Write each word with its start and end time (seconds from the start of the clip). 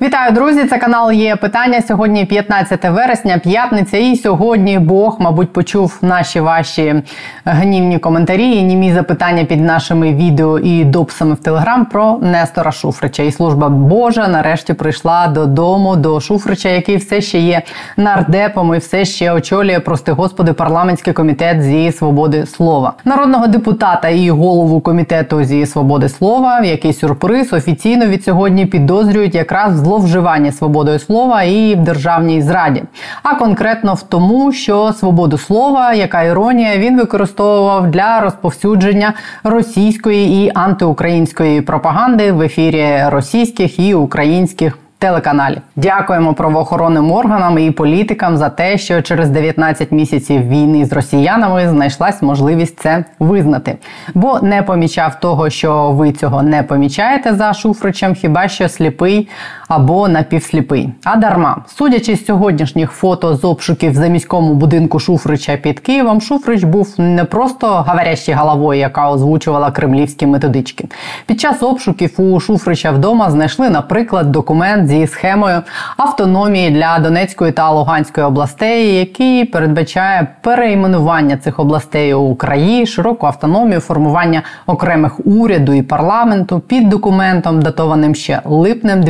Вітаю, 0.00 0.32
друзі! 0.32 0.64
Це 0.64 0.78
канал 0.78 1.12
є 1.12 1.36
питання. 1.36 1.82
Сьогодні 1.82 2.24
15 2.24 2.84
вересня, 2.84 3.38
п'ятниця. 3.38 3.96
І 3.96 4.16
сьогодні 4.16 4.78
Бог, 4.78 5.16
мабуть, 5.20 5.52
почув 5.52 5.98
наші 6.02 6.40
ваші 6.40 7.02
гнівні 7.44 7.98
коментарі 7.98 8.56
і 8.56 8.62
німі 8.62 8.92
запитання 8.92 9.44
під 9.44 9.60
нашими 9.60 10.14
відео 10.14 10.58
і 10.58 10.84
дописами 10.84 11.34
в 11.34 11.38
Телеграм 11.38 11.86
про 11.86 12.18
Нестора 12.22 12.72
Шуфрича. 12.72 13.22
І 13.22 13.32
служба 13.32 13.68
Божа 13.68 14.28
нарешті 14.28 14.74
прийшла 14.74 15.26
додому 15.26 15.96
до 15.96 16.20
Шуфрича, 16.20 16.68
який 16.68 16.96
все 16.96 17.20
ще 17.20 17.38
є 17.38 17.62
нардепом 17.96 18.74
і 18.74 18.78
все 18.78 19.04
ще 19.04 19.32
очолює, 19.32 19.80
прости 19.80 20.12
господи, 20.12 20.52
парламентський 20.52 21.12
комітет 21.12 21.62
зі 21.62 21.92
свободи 21.92 22.46
слова, 22.46 22.92
народного 23.04 23.46
депутата 23.46 24.08
і 24.08 24.30
голову 24.30 24.80
комітету 24.80 25.44
зі 25.44 25.66
свободи 25.66 26.08
слова. 26.08 26.60
Який 26.60 26.92
сюрприз 26.92 27.52
офіційно 27.52 28.06
від 28.06 28.24
сьогодні 28.24 28.66
підозрюють 28.66 29.34
якраз 29.34 29.77
зловживання 29.78 30.52
свободою 30.52 30.98
слова 30.98 31.42
і 31.42 31.74
в 31.74 31.78
державній 31.78 32.42
зраді, 32.42 32.82
а 33.22 33.34
конкретно 33.34 33.94
в 33.94 34.02
тому, 34.02 34.52
що 34.52 34.92
свободу 34.92 35.38
слова, 35.38 35.94
яка 35.94 36.22
іронія, 36.22 36.78
він 36.78 36.98
використовував 36.98 37.90
для 37.90 38.20
розповсюдження 38.20 39.14
російської 39.44 40.44
і 40.44 40.52
антиукраїнської 40.54 41.60
пропаганди 41.60 42.32
в 42.32 42.42
ефірі 42.42 43.02
російських 43.08 43.78
і 43.78 43.94
українських 43.94 44.78
телеканалів. 44.98 45.60
Дякуємо 45.76 46.34
правоохоронним 46.34 47.12
органам 47.12 47.58
і 47.58 47.70
політикам 47.70 48.36
за 48.36 48.48
те, 48.48 48.78
що 48.78 49.02
через 49.02 49.30
19 49.30 49.92
місяців 49.92 50.48
війни 50.48 50.86
з 50.86 50.92
росіянами 50.92 51.68
знайшлась 51.68 52.22
можливість 52.22 52.80
це 52.80 53.04
визнати, 53.18 53.76
бо 54.14 54.40
не 54.42 54.62
помічав 54.62 55.20
того, 55.20 55.50
що 55.50 55.90
ви 55.90 56.12
цього 56.12 56.42
не 56.42 56.62
помічаєте 56.62 57.34
за 57.34 57.52
Шуфричем, 57.52 58.14
хіба 58.14 58.48
що 58.48 58.68
сліпий 58.68 59.28
або 59.68 60.08
напівсліпий. 60.08 60.90
А 61.04 61.16
дарма, 61.16 61.56
судячи 61.66 62.16
з 62.16 62.26
сьогоднішніх 62.26 62.90
фото 62.90 63.36
з 63.36 63.44
обшуків 63.44 63.94
за 63.94 64.06
міському 64.06 64.54
будинку 64.54 65.00
Шуфрича 65.00 65.56
під 65.56 65.80
Києвом, 65.80 66.20
Шуфрич 66.20 66.62
був 66.62 66.94
не 66.98 67.24
просто 67.24 67.84
говорящий 67.88 68.34
головою, 68.34 68.80
яка 68.80 69.10
озвучувала 69.10 69.70
кремлівські 69.70 70.26
методички. 70.26 70.88
Під 71.26 71.40
час 71.40 71.62
обшуків 71.62 72.20
у 72.20 72.40
Шуфрича 72.40 72.90
вдома 72.90 73.30
знайшли, 73.30 73.70
наприклад, 73.70 74.32
документ 74.32 74.88
зі 74.88 75.06
схемою 75.06 75.62
автономії 75.96 76.70
для 76.70 76.98
Донецької 76.98 77.52
та 77.52 77.70
Луганської 77.70 78.26
областей, 78.26 78.94
який 78.94 79.44
передбачає 79.44 80.26
переіменування 80.40 81.36
цих 81.36 81.58
областей 81.58 82.14
у 82.14 82.34
краї, 82.34 82.86
широку 82.86 83.26
автономію, 83.26 83.80
формування 83.80 84.42
окремих 84.66 85.26
уряду 85.26 85.72
і 85.72 85.82
парламенту 85.82 86.60
під 86.60 86.88
документом, 86.88 87.62
датованим 87.62 88.14
ще 88.14 88.40
липнем 88.44 89.02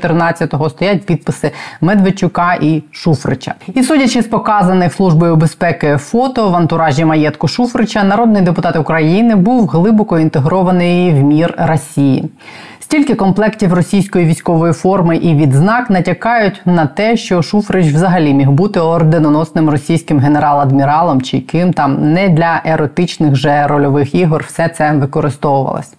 2014-го, 0.00 0.70
стоять 0.70 1.06
підписи 1.06 1.50
Медведчука 1.80 2.54
і 2.54 2.82
Шуфрича. 2.92 3.54
І 3.74 3.82
судячи 3.82 4.22
з 4.22 4.26
показаних 4.26 4.92
службою 4.92 5.36
безпеки 5.36 5.96
фото 5.96 6.50
в 6.50 6.56
антуражі 6.56 7.04
маєтку 7.04 7.48
Шуфрича, 7.48 8.04
народний 8.04 8.42
депутат 8.42 8.76
України 8.76 9.34
був 9.34 9.66
глибоко 9.66 10.18
інтегрований 10.18 11.12
в 11.12 11.22
мір 11.22 11.54
Росії. 11.58 12.30
Стільки 12.90 13.14
комплектів 13.14 13.74
російської 13.74 14.26
військової 14.26 14.72
форми 14.72 15.16
і 15.16 15.34
відзнак 15.34 15.90
натякають 15.90 16.60
на 16.64 16.86
те, 16.86 17.16
що 17.16 17.42
Шуфрич 17.42 17.86
взагалі 17.86 18.34
міг 18.34 18.50
бути 18.50 18.80
орденоносним 18.80 19.70
російським 19.70 20.20
генерал-адміралом 20.20 21.22
чи 21.22 21.40
ким 21.40 21.72
там 21.72 22.12
не 22.12 22.28
для 22.28 22.62
еротичних 22.64 23.34
же 23.34 23.66
рольових 23.66 24.14
ігор 24.14 24.44
все 24.48 24.68
це 24.68 24.92
використовувалось. 24.92 25.92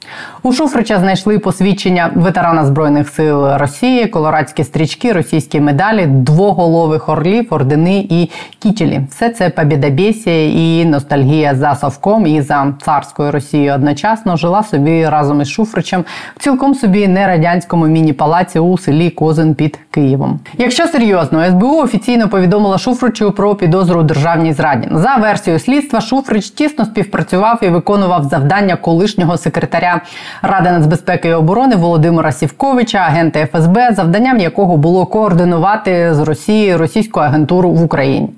У 0.44 0.53
Шуфрича 0.53 1.00
знайшли 1.00 1.39
посвідчення 1.39 2.12
ветерана 2.16 2.66
збройних 2.66 3.09
сил 3.09 3.58
Росії, 3.58 4.08
колорадські 4.08 4.64
стрічки, 4.64 5.14
російські 5.14 5.59
медалі, 5.59 6.06
двоголових 6.06 7.09
орлів, 7.09 7.47
ордени 7.50 8.08
і 8.09 8.30
кітілі. 8.59 9.02
Все 9.09 9.30
це 9.30 9.50
побідобєсія 9.50 10.50
і 10.50 10.86
ностальгія 10.86 11.56
за 11.56 11.75
Совком 11.75 12.28
і 12.28 12.41
за 12.41 12.74
царською 12.81 13.31
Росією 13.31 13.74
одночасно 13.74 14.38
жила 14.38 14.63
собі 14.63 15.06
разом 15.09 15.41
із 15.41 15.50
Шуфричем 15.50 16.06
цілком 16.40 16.75
собі 16.81 17.08
не 17.08 17.28
радянському 17.28 17.88
міні-палаці 17.88 18.59
у 18.59 18.78
селі 18.78 19.09
Козин 19.09 19.56
під 19.56 19.80
Києвом. 19.92 20.40
Якщо 20.58 20.88
серйозно, 20.88 21.46
СБУ 21.46 21.78
офіційно 21.78 22.30
повідомила 22.30 22.78
Шуфричу 22.78 23.31
про 23.31 23.56
підозру 23.56 24.00
у 24.00 24.03
державній 24.03 24.53
зраді. 24.53 24.88
За 24.92 25.16
версією 25.16 25.59
слідства, 25.59 26.02
Шуфрич 26.02 26.50
тісно 26.50 26.86
співпрацював 26.86 27.59
і 27.64 27.68
виконував 27.68 28.24
завдання 28.24 28.75
колишнього 28.75 29.38
секретаря 29.38 30.02
Ради 30.42 30.72
нацбезпеки 30.72 31.28
і 31.28 31.34
оборони 31.34 31.75
Володимира 31.75 32.31
Сівковича, 32.31 32.98
агента 32.98 33.46
ФСБ, 33.46 33.92
завданням 33.92 34.40
якого 34.40 34.78
було 34.78 35.06
координувати 35.06 36.13
з 36.13 36.19
Росією 36.19 36.78
російську 36.78 37.19
агентуру 37.19 37.69
в 37.72 37.84
Україні. 37.84 38.30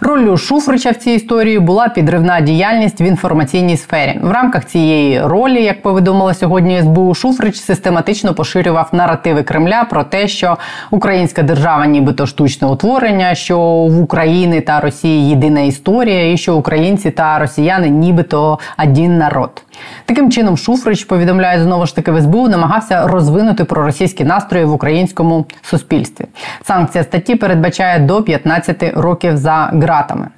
Роллю 0.00 0.36
Шуфрича 0.36 0.90
в 0.90 0.94
цій 0.94 1.10
історії 1.10 1.58
була 1.58 1.88
підривна 1.88 2.40
діяльність 2.40 3.00
в 3.00 3.02
інформаційній 3.02 3.76
сфері. 3.76 4.18
В 4.22 4.30
рамках 4.30 4.64
цієї 4.64 5.22
ролі, 5.22 5.62
як 5.62 5.82
повідомила 5.82 6.34
сьогодні 6.34 6.80
СБУ, 6.82 7.14
Шуфрич 7.14 7.56
систематично 7.56 7.91
систематично 7.92 8.34
поширював 8.34 8.88
наративи 8.92 9.42
Кремля 9.42 9.84
про 9.90 10.04
те, 10.04 10.28
що 10.28 10.56
українська 10.90 11.42
держава, 11.42 11.86
нібито 11.86 12.26
штучне 12.26 12.68
утворення, 12.68 13.34
що 13.34 13.58
в 13.90 14.00
Україні 14.00 14.60
та 14.60 14.80
Росії 14.80 15.28
єдина 15.28 15.60
історія, 15.60 16.32
і 16.32 16.36
що 16.36 16.56
українці 16.56 17.10
та 17.10 17.38
росіяни, 17.38 17.88
нібито 17.88 18.58
один 18.78 19.18
народ. 19.18 19.62
Таким 20.04 20.30
чином, 20.30 20.56
Шуфрич 20.56 21.04
повідомляє 21.04 21.62
знову 21.62 21.86
ж 21.86 21.96
таки 21.96 22.10
в 22.10 22.20
СБУ, 22.20 22.48
намагався 22.48 23.06
розвинути 23.06 23.64
проросійські 23.64 24.24
настрої 24.24 24.64
в 24.64 24.72
українському 24.72 25.46
суспільстві. 25.62 26.24
Санкція 26.62 27.04
статті 27.04 27.34
передбачає 27.34 27.98
до 27.98 28.22
15 28.22 28.92
років 28.96 29.36
за 29.36 29.70
ґратами. 29.74 30.28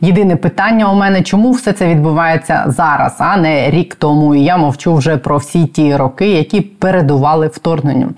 Єдине 0.00 0.36
питання 0.36 0.92
у 0.92 0.94
мене, 0.94 1.22
чому 1.22 1.50
все 1.50 1.72
це 1.72 1.88
відбувається 1.88 2.64
зараз, 2.66 3.16
а 3.18 3.36
не 3.36 3.70
рік 3.70 3.94
тому. 3.94 4.34
І 4.34 4.44
я 4.44 4.56
мовчу 4.56 4.94
вже 4.94 5.16
про 5.16 5.36
всі 5.36 5.66
ті 5.66 5.96
роки, 5.96 6.28
які 6.28 6.60
передували 6.60 7.46
вторгненню. 7.46 8.08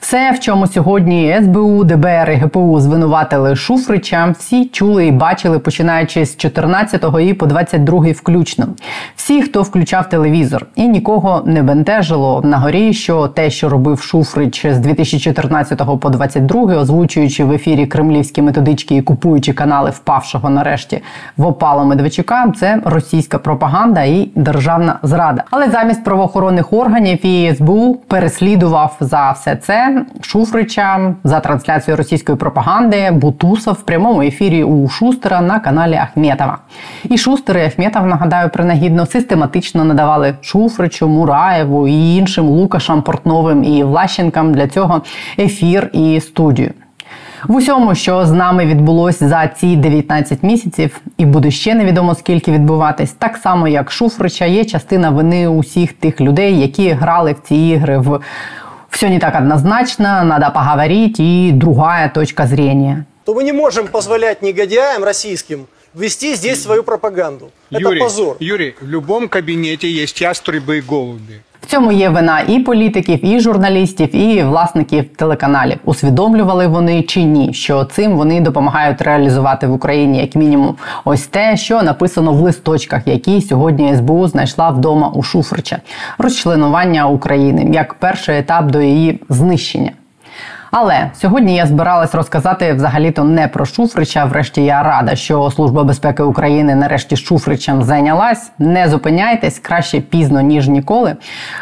Все, 0.00 0.30
в 0.30 0.40
чому 0.40 0.66
сьогодні 0.66 1.36
СБУ, 1.42 1.84
ДБР 1.84 2.30
і 2.30 2.34
ГПУ 2.34 2.80
звинуватили 2.80 3.56
Шуфрича, 3.56 4.34
всі 4.38 4.64
чули 4.64 5.06
і 5.06 5.12
бачили, 5.12 5.58
починаючи 5.58 6.26
з 6.26 6.36
14-го 6.36 7.20
і 7.20 7.34
по 7.34 7.46
22-й 7.46 8.12
включно. 8.12 8.66
Всі, 9.16 9.42
хто 9.42 9.62
включав 9.62 10.08
телевізор, 10.08 10.66
і 10.74 10.88
нікого 10.88 11.42
не 11.46 11.62
бентежило 11.62 12.40
на 12.44 12.58
горі, 12.58 12.92
що 12.92 13.28
те, 13.28 13.50
що 13.50 13.68
робив 13.68 14.00
Шуфрич 14.00 14.66
з 14.66 14.78
2014 14.78 16.00
по 16.00 16.10
22 16.10 16.62
озвучуючи 16.62 17.44
в 17.44 17.52
ефірі 17.52 17.86
кремлівські 17.86 18.42
методички 18.42 18.96
і 18.96 19.02
купуючи 19.02 19.52
канали 19.52 19.90
впавшого 19.90 20.50
нарешті 20.50 21.02
в 21.36 21.46
опало 21.46 21.84
Медведчука, 21.84 22.52
це 22.56 22.80
російська 22.84 23.38
пропаганда 23.38 24.02
і 24.02 24.30
державна 24.34 24.98
зрада. 25.02 25.44
Але 25.50 25.70
замість 25.70 26.04
правоохоронних 26.04 26.72
органів 26.72 27.26
і 27.26 27.54
СБУ 27.54 27.94
переслідував 28.08 28.96
за 29.00 29.30
все 29.30 29.56
це. 29.56 29.87
Шуфрича 30.20 31.14
за 31.24 31.40
трансляцією 31.40 31.96
російської 31.96 32.38
пропаганди 32.38 33.10
Бутусов 33.10 33.74
в 33.74 33.82
прямому 33.82 34.22
ефірі 34.22 34.64
у 34.64 34.88
Шустера 34.88 35.40
на 35.40 35.60
каналі 35.60 35.94
Ахметова. 35.94 36.58
І 37.04 37.18
Шустер 37.18 37.58
і 37.58 37.64
Ахметов, 37.64 38.06
нагадаю, 38.06 38.50
принагідно 38.50 39.06
систематично 39.06 39.84
надавали 39.84 40.34
Шуфричу, 40.40 41.08
Мураєву 41.08 41.88
і 41.88 42.16
іншим 42.16 42.46
Лукашам 42.46 43.02
Портновим 43.02 43.64
і 43.64 43.84
Влащенкам 43.84 44.54
для 44.54 44.68
цього 44.68 45.02
ефір 45.38 45.90
і 45.92 46.20
студію. 46.20 46.70
В 47.46 47.54
усьому, 47.54 47.94
що 47.94 48.26
з 48.26 48.32
нами 48.32 48.66
відбулось 48.66 49.22
за 49.22 49.48
ці 49.48 49.76
19 49.76 50.42
місяців, 50.42 51.00
і 51.18 51.26
буде 51.26 51.50
ще 51.50 51.74
невідомо 51.74 52.14
скільки 52.14 52.52
відбуватись, 52.52 53.12
так 53.12 53.36
само 53.36 53.68
як 53.68 53.90
Шуфрича, 53.90 54.44
є 54.44 54.64
частина 54.64 55.10
вини 55.10 55.48
усіх 55.48 55.92
тих 55.92 56.20
людей, 56.20 56.60
які 56.60 56.90
грали 56.90 57.32
в 57.32 57.40
ці 57.48 57.56
ігри 57.56 57.98
в 57.98 58.20
все 58.90 59.08
не 59.08 59.18
так 59.18 59.34
однозначно, 59.34 60.24
надо 60.24 60.50
поговорить 60.50 61.16
и 61.18 61.50
другая 61.52 62.10
точка 62.10 62.46
зрения. 62.46 63.06
То 63.24 63.34
мы 63.34 63.44
не 63.44 63.52
можем 63.52 63.88
позволять 63.88 64.42
негодяям 64.42 65.04
российским 65.04 65.66
вести 65.94 66.34
здесь 66.34 66.62
свою 66.62 66.82
пропаганду. 66.82 67.50
Юрий, 67.70 67.96
Это 67.96 68.04
позор. 68.04 68.36
Юрий, 68.40 68.74
в 68.80 68.86
любом 68.86 69.28
кабинете 69.28 69.90
есть 69.90 70.20
ястребы 70.20 70.78
и 70.78 70.80
голуби. 70.80 71.42
В 71.60 71.66
цьому 71.66 71.92
є 71.92 72.08
вина 72.08 72.40
і 72.48 72.58
політиків, 72.58 73.24
і 73.24 73.40
журналістів, 73.40 74.16
і 74.16 74.42
власників 74.42 75.04
телеканалів. 75.16 75.78
Усвідомлювали 75.84 76.66
вони 76.66 77.02
чи 77.02 77.22
ні, 77.22 77.54
що 77.54 77.84
цим 77.84 78.16
вони 78.16 78.40
допомагають 78.40 79.02
реалізувати 79.02 79.66
в 79.66 79.72
Україні 79.72 80.18
як 80.18 80.36
мінімум 80.36 80.74
ось 81.04 81.26
те, 81.26 81.56
що 81.56 81.82
написано 81.82 82.32
в 82.32 82.40
листочках, 82.40 83.06
які 83.06 83.40
сьогодні 83.40 83.96
СБУ 83.96 84.28
знайшла 84.28 84.70
вдома 84.70 85.08
у 85.08 85.22
Шуфрича 85.22 85.78
розчленування 86.18 87.08
України 87.08 87.70
як 87.74 87.94
перший 87.94 88.38
етап 88.38 88.70
до 88.70 88.80
її 88.80 89.20
знищення. 89.28 89.90
Але 90.70 91.10
сьогодні 91.14 91.56
я 91.56 91.66
збиралась 91.66 92.14
розказати 92.14 92.72
взагалі-то 92.72 93.24
не 93.24 93.48
про 93.48 93.64
Шуфрича. 93.64 94.24
Врешті 94.24 94.64
я 94.64 94.82
рада, 94.82 95.16
що 95.16 95.50
Служба 95.50 95.84
безпеки 95.84 96.22
України 96.22 96.74
нарешті 96.74 97.16
Шуфричем 97.16 97.82
зайнялась. 97.82 98.52
Не 98.58 98.88
зупиняйтесь 98.88 99.58
краще 99.58 100.00
пізно 100.00 100.40
ніж 100.40 100.68
ніколи, 100.68 101.16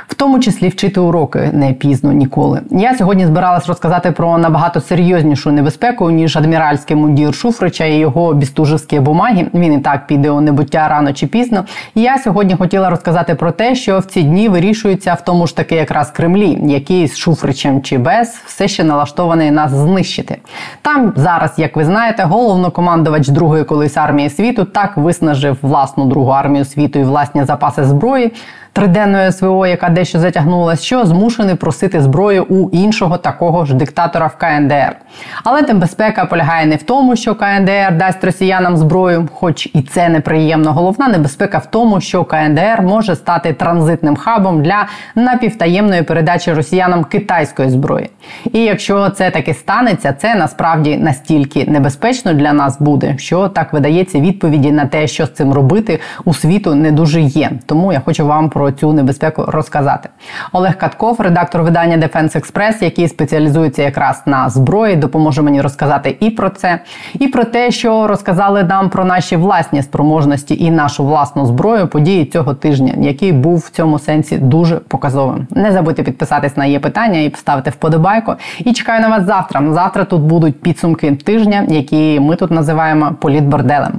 в 0.08 0.14
тому 0.14 0.40
числі 0.40 0.68
вчити 0.68 1.00
уроки 1.00 1.50
не 1.52 1.72
пізно 1.72 2.12
ніколи. 2.12 2.60
Я 2.70 2.94
сьогодні 2.94 3.26
збиралась 3.26 3.66
розказати 3.66 4.10
про 4.10 4.38
набагато 4.38 4.80
серйознішу 4.80 5.52
небезпеку 5.52 6.10
ніж 6.10 6.36
адміральський 6.36 6.96
мундір 6.96 7.34
Шуфрича 7.34 7.84
і 7.84 7.98
його 7.98 8.34
бістужівські 8.34 9.00
бумаги. 9.00 9.46
Він 9.54 9.72
і 9.72 9.78
так 9.78 10.06
піде 10.06 10.30
у 10.30 10.40
небуття 10.40 10.88
рано 10.88 11.12
чи 11.12 11.26
пізно. 11.26 11.64
І 11.94 12.02
я 12.02 12.18
сьогодні 12.18 12.54
хотіла 12.56 12.90
розказати 12.90 13.34
про 13.34 13.50
те, 13.50 13.74
що 13.74 13.98
в 13.98 14.04
ці 14.04 14.22
дні 14.22 14.48
вирішується 14.48 15.14
в 15.14 15.24
тому 15.24 15.46
ж 15.46 15.56
таки 15.56 15.74
якраз 15.74 16.10
Кремлі, 16.10 16.58
який 16.62 17.08
з 17.08 17.16
Шуфричем 17.16 17.82
чи 17.82 17.98
без 17.98 18.28
все 18.46 18.68
ще 18.68 18.84
налаштований 18.96 19.50
нас 19.50 19.70
знищити. 19.70 20.38
Там 20.82 21.12
зараз, 21.16 21.54
як 21.56 21.76
ви 21.76 21.84
знаєте, 21.84 22.22
головнокомандувач 22.22 23.28
другої 23.28 23.64
колись 23.64 23.96
армії 23.96 24.30
світу 24.30 24.64
так 24.64 24.96
виснажив 24.96 25.58
власну 25.62 26.04
другу 26.04 26.30
армію 26.30 26.64
світу 26.64 26.98
і 26.98 27.02
власні 27.02 27.44
запаси 27.44 27.84
зброї 27.84 28.32
триденної 28.76 29.32
СВО, 29.32 29.66
яка 29.66 29.88
дещо 29.88 30.18
затягнулася, 30.18 30.82
що 30.82 31.06
змушений 31.06 31.54
просити 31.54 32.00
зброю 32.00 32.44
у 32.48 32.70
іншого 32.70 33.16
такого 33.16 33.64
ж 33.64 33.74
диктатора 33.74 34.26
в 34.26 34.36
КНДР. 34.36 34.96
Але 35.44 35.62
небезпека 35.62 36.24
полягає 36.24 36.66
не 36.66 36.76
в 36.76 36.82
тому, 36.82 37.16
що 37.16 37.34
КНДР 37.34 37.96
дасть 37.96 38.24
росіянам 38.24 38.76
зброю, 38.76 39.28
хоч 39.34 39.66
і 39.66 39.82
це 39.82 40.08
неприємно. 40.08 40.72
Головна 40.72 41.08
небезпека 41.08 41.58
в 41.58 41.66
тому, 41.66 42.00
що 42.00 42.24
КНДР 42.24 42.82
може 42.82 43.16
стати 43.16 43.52
транзитним 43.52 44.16
хабом 44.16 44.62
для 44.62 44.86
напівтаємної 45.14 46.02
передачі 46.02 46.52
росіянам 46.52 47.04
китайської 47.04 47.70
зброї. 47.70 48.10
І 48.52 48.58
якщо 48.58 49.10
це 49.10 49.30
таки 49.30 49.54
станеться, 49.54 50.12
це 50.12 50.34
насправді 50.34 50.96
настільки 50.96 51.64
небезпечно 51.70 52.34
для 52.34 52.52
нас 52.52 52.80
буде, 52.80 53.14
що 53.18 53.48
так 53.48 53.72
видається 53.72 54.20
відповіді 54.20 54.72
на 54.72 54.86
те, 54.86 55.06
що 55.06 55.26
з 55.26 55.32
цим 55.32 55.52
робити 55.52 56.00
у 56.24 56.34
світу 56.34 56.74
не 56.74 56.92
дуже 56.92 57.20
є. 57.20 57.50
Тому 57.66 57.92
я 57.92 58.00
хочу 58.00 58.26
вам 58.26 58.50
про 58.50 58.65
цю 58.72 58.92
небезпеку 58.92 59.44
розказати. 59.48 60.08
Олег 60.52 60.78
Катков, 60.78 61.20
редактор 61.20 61.62
видання 61.62 61.96
Defense 61.96 62.36
Express, 62.36 62.84
який 62.84 63.08
спеціалізується 63.08 63.82
якраз 63.82 64.22
на 64.26 64.48
зброї, 64.48 64.96
допоможе 64.96 65.42
мені 65.42 65.60
розказати 65.60 66.16
і 66.20 66.30
про 66.30 66.50
це, 66.50 66.78
і 67.18 67.28
про 67.28 67.44
те, 67.44 67.70
що 67.70 68.06
розказали 68.06 68.64
нам 68.64 68.90
про 68.90 69.04
наші 69.04 69.36
власні 69.36 69.82
спроможності 69.82 70.64
і 70.64 70.70
нашу 70.70 71.04
власну 71.04 71.46
зброю 71.46 71.88
події 71.88 72.24
цього 72.24 72.54
тижня, 72.54 72.92
який 72.96 73.32
був 73.32 73.58
в 73.58 73.70
цьому 73.70 73.98
сенсі 73.98 74.38
дуже 74.38 74.76
показовим. 74.76 75.46
Не 75.50 75.72
забудьте 75.72 76.02
підписатись 76.02 76.56
на 76.56 76.66
її 76.66 76.78
питання 76.78 77.20
і 77.20 77.30
поставити 77.30 77.70
вподобайку. 77.70 78.34
І 78.58 78.72
чекаю 78.72 79.00
на 79.00 79.08
вас 79.08 79.26
завтра. 79.26 79.72
Завтра 79.72 80.04
тут 80.04 80.22
будуть 80.22 80.60
підсумки 80.60 81.12
тижня, 81.12 81.64
які 81.68 82.20
ми 82.20 82.36
тут 82.36 82.50
називаємо 82.50 83.14
політборделем. 83.20 83.92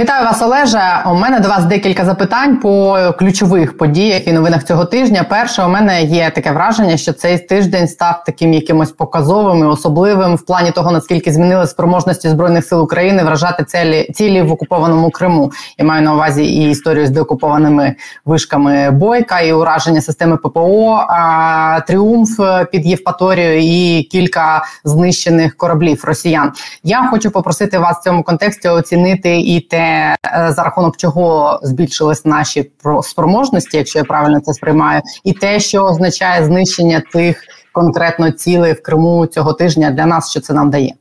Вітаю 0.00 0.24
вас, 0.24 0.42
Олеже. 0.42 1.02
У 1.06 1.14
мене 1.14 1.40
до 1.40 1.48
вас 1.48 1.64
декілька 1.64 2.04
запитань 2.04 2.56
по 2.56 2.98
ключових 3.18 3.76
подіях 3.76 4.28
і 4.28 4.32
новинах 4.32 4.64
цього 4.64 4.84
тижня. 4.84 5.24
Перше, 5.28 5.62
у 5.62 5.68
мене 5.68 6.02
є 6.02 6.30
таке 6.30 6.52
враження, 6.52 6.96
що 6.96 7.12
цей 7.12 7.38
тиждень 7.38 7.88
став 7.88 8.24
таким 8.26 8.54
якимось 8.54 8.92
показовим 8.92 9.58
і 9.58 9.64
особливим 9.64 10.34
в 10.34 10.42
плані 10.42 10.70
того, 10.70 10.92
наскільки 10.92 11.32
змінили 11.32 11.66
спроможності 11.66 12.28
збройних 12.28 12.64
сил 12.64 12.82
України 12.82 13.24
вражати 13.24 13.64
цілі 13.64 14.10
цілі 14.14 14.42
в 14.42 14.52
окупованому 14.52 15.10
Криму. 15.10 15.52
Я 15.78 15.84
маю 15.84 16.02
на 16.02 16.14
увазі 16.14 16.44
і 16.44 16.70
історію 16.70 17.06
з 17.06 17.10
деокупованими 17.10 17.94
вишками 18.24 18.90
бойка, 18.90 19.40
і 19.40 19.52
ураження 19.52 20.00
системи 20.00 20.36
ППО, 20.36 21.06
а, 21.08 21.80
тріумф 21.86 22.40
під 22.72 22.86
Євпаторією 22.86 23.60
і 23.62 24.02
кілька 24.02 24.64
знищених 24.84 25.56
кораблів 25.56 26.04
росіян. 26.04 26.52
Я 26.82 27.08
хочу 27.10 27.30
попросити 27.30 27.78
вас 27.78 27.96
в 27.96 28.02
цьому 28.02 28.22
контексті 28.22 28.68
оцінити 28.68 29.40
і 29.40 29.60
те. 29.60 29.87
Е, 29.88 30.52
за 30.52 30.62
рахунок 30.62 30.96
чого 30.96 31.60
збільшились 31.62 32.24
наші 32.24 32.70
спроможності, 33.02 33.76
якщо 33.76 33.98
я 33.98 34.04
правильно 34.04 34.40
це 34.40 34.52
сприймаю, 34.52 35.02
і 35.24 35.32
те, 35.32 35.60
що 35.60 35.84
означає 35.84 36.44
знищення 36.44 37.02
тих 37.12 37.42
конкретно 37.72 38.30
цілей 38.30 38.72
в 38.72 38.82
Криму 38.82 39.26
цього 39.26 39.52
тижня 39.52 39.90
для 39.90 40.06
нас, 40.06 40.30
що 40.30 40.40
це 40.40 40.54
нам 40.54 40.70
дає. 40.70 40.92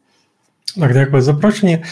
Так, 0.80 0.94
дякую 0.94 1.22
за 1.22 1.34
запрошення. 1.34 1.84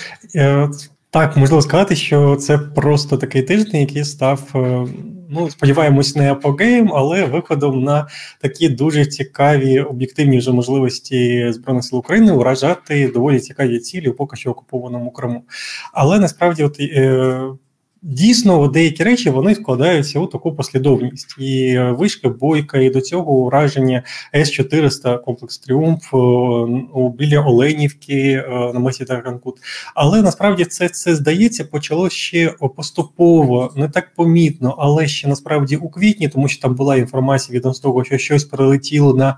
Так, 1.15 1.37
можливо 1.37 1.61
сказати, 1.61 1.95
що 1.95 2.35
це 2.35 2.57
просто 2.57 3.17
такий 3.17 3.41
тиждень, 3.41 3.81
який 3.81 4.03
став, 4.03 4.41
е, 4.55 4.87
ну 5.29 5.49
сподіваємось, 5.49 6.15
не 6.15 6.31
апогеєм, 6.31 6.91
але 6.93 7.25
виходом 7.25 7.83
на 7.83 8.07
такі 8.41 8.69
дуже 8.69 9.05
цікаві 9.05 9.79
об'єктивні 9.79 10.37
вже 10.37 10.51
можливості 10.51 11.51
збройних 11.51 11.83
сил 11.83 11.99
України 11.99 12.31
вражати 12.31 13.07
доволі 13.07 13.39
цікаві 13.39 13.79
цілі 13.79 14.11
поки 14.11 14.35
що 14.37 14.51
окупованому 14.51 15.11
Криму. 15.11 15.43
Але 15.93 16.19
насправді, 16.19 16.63
от 16.63 16.79
е, 16.79 17.39
Дійсно, 18.07 18.67
деякі 18.67 19.03
речі 19.03 19.29
вони 19.29 19.53
вкладаються 19.53 20.19
у 20.19 20.27
таку 20.27 20.55
послідовність. 20.55 21.35
І 21.39 21.67
е, 21.67 21.91
вишка 21.91 22.29
бойка, 22.29 22.77
і 22.77 22.89
до 22.89 23.01
цього 23.01 23.33
ураження 23.33 24.03
С-400, 24.35 25.23
комплекс 25.23 25.57
Тріумф 25.57 26.13
е, 26.13 26.17
біля 27.17 27.39
Оленівки 27.39 28.43
е, 28.47 28.71
на 28.73 28.79
мисі 28.79 29.05
Тарганкут. 29.05 29.55
Але 29.95 30.21
насправді 30.21 30.65
це 30.65 30.89
це 30.89 31.15
здається 31.15 31.63
почало 31.63 32.09
ще 32.09 32.53
поступово, 32.75 33.73
не 33.75 33.89
так 33.89 34.15
помітно, 34.15 34.75
але 34.77 35.07
ще 35.07 35.27
насправді 35.27 35.75
у 35.75 35.89
квітні, 35.89 36.27
тому 36.27 36.47
що 36.47 36.61
там 36.61 36.75
була 36.75 36.95
інформація 36.95 37.57
відносно 37.57 37.89
того, 37.89 38.03
що 38.03 38.17
щось 38.17 38.43
прилетіло 38.43 39.13
на 39.13 39.37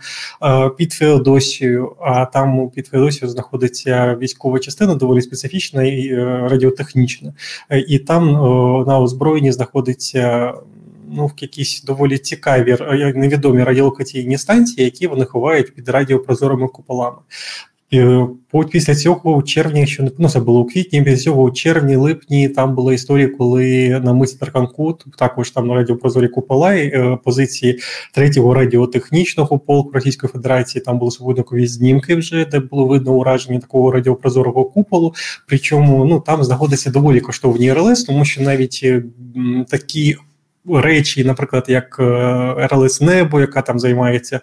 під 0.77 0.93
Феодосію, 0.93 1.95
а 2.01 2.25
там 2.25 2.69
під 2.69 2.87
Феодосію 2.87 3.29
знаходиться 3.29 4.17
військова 4.21 4.59
частина, 4.59 4.95
доволі 4.95 5.21
специфічна 5.21 5.83
і 5.83 6.15
радіотехнічна. 6.25 7.33
І 7.87 7.99
там 7.99 8.56
на 8.87 8.99
озброєнні 8.99 9.51
знаходиться 9.51 10.53
ну, 11.09 11.31
якісь 11.37 11.83
доволі 11.83 12.17
цікаві 12.17 12.77
невідомі 13.15 13.63
радіолокаційні 13.63 14.37
станції, 14.37 14.85
які 14.85 15.07
вони 15.07 15.25
ховають 15.25 15.75
під 15.75 15.89
радіопрозорими 15.89 16.67
куполами. 16.67 17.17
Після 18.71 18.95
цього 18.95 19.35
у 19.35 19.43
червні, 19.43 19.87
що 19.87 20.07
ну 20.17 20.29
це 20.29 20.39
було 20.39 20.59
у 20.59 20.65
квітні, 20.65 21.01
після 21.01 21.17
цього 21.17 21.43
у 21.43 21.51
червні, 21.51 21.95
липні 21.95 22.49
там 22.49 22.75
була 22.75 22.93
історія, 22.93 23.29
коли 23.37 23.89
на 24.03 24.13
мисі 24.13 24.37
Тарканкут, 24.37 25.05
також 25.17 25.51
там 25.51 25.67
на 25.67 25.73
радіопрозорі 25.73 26.27
купола 26.27 26.75
е, 26.75 27.17
позиції 27.23 27.79
третього 28.13 28.53
радіотехнічного 28.53 29.59
полку 29.59 29.91
Російської 29.93 30.31
Федерації. 30.31 30.81
Там 30.81 30.99
були 30.99 31.11
супутникові 31.11 31.67
знімки, 31.67 32.15
вже 32.15 32.45
де 32.45 32.59
було 32.59 32.85
видно 32.85 33.13
ураження 33.13 33.59
такого 33.59 33.91
радіопрозорого 33.91 34.65
куполу. 34.65 35.13
Причому 35.47 36.05
ну 36.05 36.19
там 36.19 36.43
знаходяться 36.43 36.91
доволі 36.91 37.19
коштовні 37.19 37.73
РЛС, 37.73 38.03
тому 38.03 38.25
що 38.25 38.41
навіть 38.41 38.85
такі 39.69 40.17
речі, 40.69 41.23
наприклад, 41.23 41.65
як 41.67 41.97
е, 41.99 42.67
РЛС 42.71 43.01
Небо, 43.01 43.39
яка 43.39 43.61
там 43.61 43.79
займається. 43.79 44.39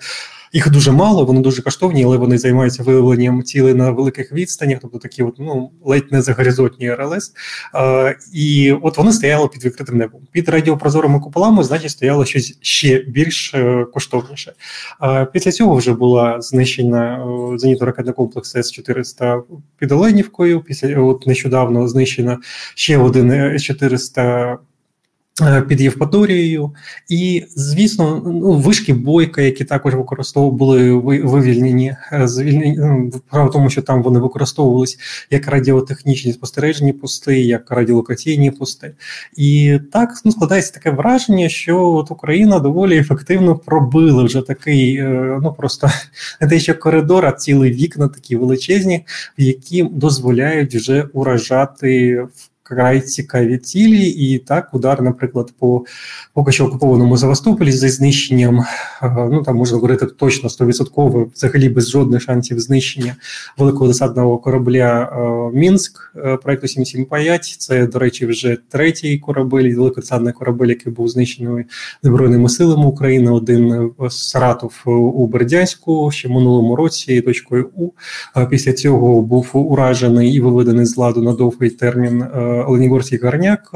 Їх 0.54 0.70
дуже 0.70 0.92
мало, 0.92 1.25
вони 1.25 1.40
дуже 1.40 1.62
коштовні, 1.62 2.04
але 2.04 2.16
вони 2.16 2.38
займаються 2.38 2.82
виявленням 2.82 3.42
цілей 3.42 3.75
на 3.75 3.90
великих 3.90 4.32
відстанях, 4.32 4.78
тобто 4.82 4.99
такі 4.99 5.23
от, 5.23 5.34
ну, 5.38 5.70
ледь 5.84 6.12
не 6.12 6.23
загоризонтні 6.23 6.94
РЛС. 6.94 7.32
А, 7.73 8.12
І 8.32 8.73
от 8.82 8.99
вони 8.99 9.12
стояли 9.12 9.49
під 9.49 9.64
відкритим 9.64 9.96
небом. 9.96 10.20
Під 10.32 10.49
радіопрозорими 10.49 11.20
куполами, 11.20 11.64
значить, 11.64 11.90
стояло 11.90 12.25
щось 12.25 12.58
ще 12.61 12.99
більш 12.99 13.54
е, 13.54 13.87
коштовніше. 13.92 14.52
А, 14.99 15.25
Після 15.25 15.52
цього 15.52 15.76
вже 15.76 15.92
була 15.92 16.40
знищена 16.40 17.14
е, 17.14 17.26
зенітно-ракетний 17.56 18.12
комплекс 18.12 18.56
С-400 18.56 19.42
під 19.78 19.92
Оленівкою. 19.92 20.61
Після 20.61 21.00
от 21.00 21.26
нещодавно 21.26 21.88
знищено 21.88 22.38
ще 22.75 22.99
один 22.99 23.30
С-400 23.30 24.20
Е, 24.25 24.56
під 25.69 25.81
Євпаторією, 25.81 26.75
і 27.09 27.45
звісно, 27.57 28.23
ну 28.25 28.53
вишки 28.53 28.93
бойка, 28.93 29.43
які 29.43 29.64
також 29.64 29.95
використовували, 29.95 30.93
вивільнені 31.25 31.97
е, 32.12 32.29
звільнені 32.29 32.76
ну, 32.79 33.12
в 33.33 33.50
тому, 33.50 33.71
що 33.71 33.83
там 33.83 34.03
вони 34.03 34.19
використовувались 34.19 34.99
як 35.31 35.49
радіотехнічні 35.49 36.33
спостережні 36.33 36.93
пости, 36.93 37.41
як 37.41 37.71
радіолокаційні 37.71 38.50
пости. 38.50 38.95
І 39.37 39.79
так 39.93 40.11
ну, 40.25 40.33
складається 40.33 40.73
таке 40.73 40.91
враження, 40.91 41.49
що 41.49 41.83
от 41.83 42.11
Україна 42.11 42.59
доволі 42.59 42.99
ефективно 42.99 43.57
пробила 43.57 44.23
вже 44.23 44.41
такий, 44.41 44.97
е, 44.97 45.38
ну 45.43 45.55
просто 45.59 45.91
не 46.41 46.49
те, 46.49 46.61
що 46.61 46.75
коридор, 46.75 47.26
а 47.26 47.33
цілі 47.33 47.71
вікна 47.71 48.09
такі 48.09 48.37
величезні, 48.37 49.07
які 49.37 49.83
дозволяють 49.83 50.75
вже 50.75 51.03
уражати 51.12 52.23
в 52.23 52.53
вкрай 52.64 53.00
цікаві 53.00 53.59
цілі, 53.59 54.06
і 54.06 54.38
так 54.38 54.75
удар, 54.75 55.02
наприклад, 55.02 55.52
по 55.59 55.85
поки 56.35 56.52
що 56.52 56.66
окупованому 56.66 57.16
Севастополі 57.16 57.73
зі 57.73 57.88
знищенням, 57.88 58.59
е, 59.02 59.28
ну 59.30 59.42
там 59.42 59.56
можна 59.56 59.75
говорити 59.75 60.06
точно 60.06 60.49
100%, 60.49 61.26
взагалі 61.35 61.68
без 61.68 61.90
жодних 61.90 62.23
шансів 62.23 62.61
знищення 62.61 63.16
великого 63.59 63.88
десантного 63.88 64.38
корабля 64.38 65.02
е, 65.02 65.59
Мінськ 65.59 66.12
е, 66.16 66.37
проекту 66.37 66.68
775. 66.68 67.44
Це, 67.44 67.87
до 67.87 67.99
речі, 67.99 68.26
вже 68.26 68.59
третій 68.68 69.18
корабель, 69.18 69.75
великодесантний 69.75 70.33
корабель, 70.33 70.68
який 70.68 70.92
був 70.92 71.09
знищений 71.09 71.64
збройними 72.02 72.49
силами 72.49 72.87
України. 72.87 73.30
Один 73.30 73.90
Саратов 74.11 74.83
у 74.87 75.26
Бердянську 75.26 76.11
ще 76.11 76.28
минулому 76.28 76.76
році 76.76 77.21
точкою 77.21 77.71
У. 77.76 77.90
Після 78.50 78.73
цього 78.73 79.23
був 79.23 79.50
уражений 79.52 80.35
і 80.35 80.40
виведений 80.40 80.87
з 80.87 80.97
ладу 80.97 81.23
на 81.23 81.33
довгий 81.33 81.71
термін. 81.71 82.25
Ленігорський 82.68 83.18
гарняк. 83.18 83.70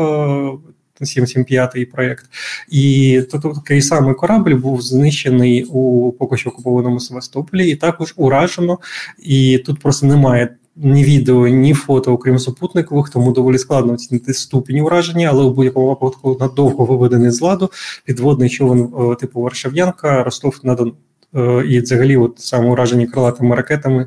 775 1.06 1.76
е, 1.76 1.86
проєкт, 1.86 2.24
і 2.68 3.22
то 3.30 3.38
такий 3.38 3.82
самий 3.82 4.14
корабль 4.14 4.54
був 4.54 4.82
знищений 4.82 5.64
у 5.64 6.12
поки 6.12 6.36
що 6.36 6.50
окупованому 6.50 7.00
Севастополі, 7.00 7.70
і 7.70 7.76
також 7.76 8.14
уражено. 8.16 8.78
І 9.18 9.58
тут 9.58 9.80
просто 9.80 10.06
немає 10.06 10.48
ні 10.76 11.04
відео, 11.04 11.48
ні 11.48 11.74
фото, 11.74 12.12
окрім 12.12 12.38
супутникових, 12.38 13.10
тому 13.10 13.32
доволі 13.32 13.58
складно 13.58 13.92
оцінити 13.92 14.34
ступінь 14.34 14.80
ураження, 14.80 15.28
але 15.32 15.44
в 15.44 15.54
будь-якому 15.54 15.88
випадку 15.88 16.36
надовго 16.40 16.84
виведений 16.84 17.30
з 17.30 17.40
ладу 17.40 17.70
підводний 18.04 18.50
човен 18.50 18.88
е, 19.00 19.14
типу 19.14 19.40
Варшав'янка, 19.40 20.24
Ростов 20.24 20.60
на 20.62 20.74
Дону. 20.74 20.94
Е, 21.34 21.64
і, 21.68 21.80
взагалі, 21.80 22.16
от 22.16 22.34
саме 22.38 22.70
уражені 22.70 23.06
крилатими 23.06 23.56
ракетами 23.56 24.06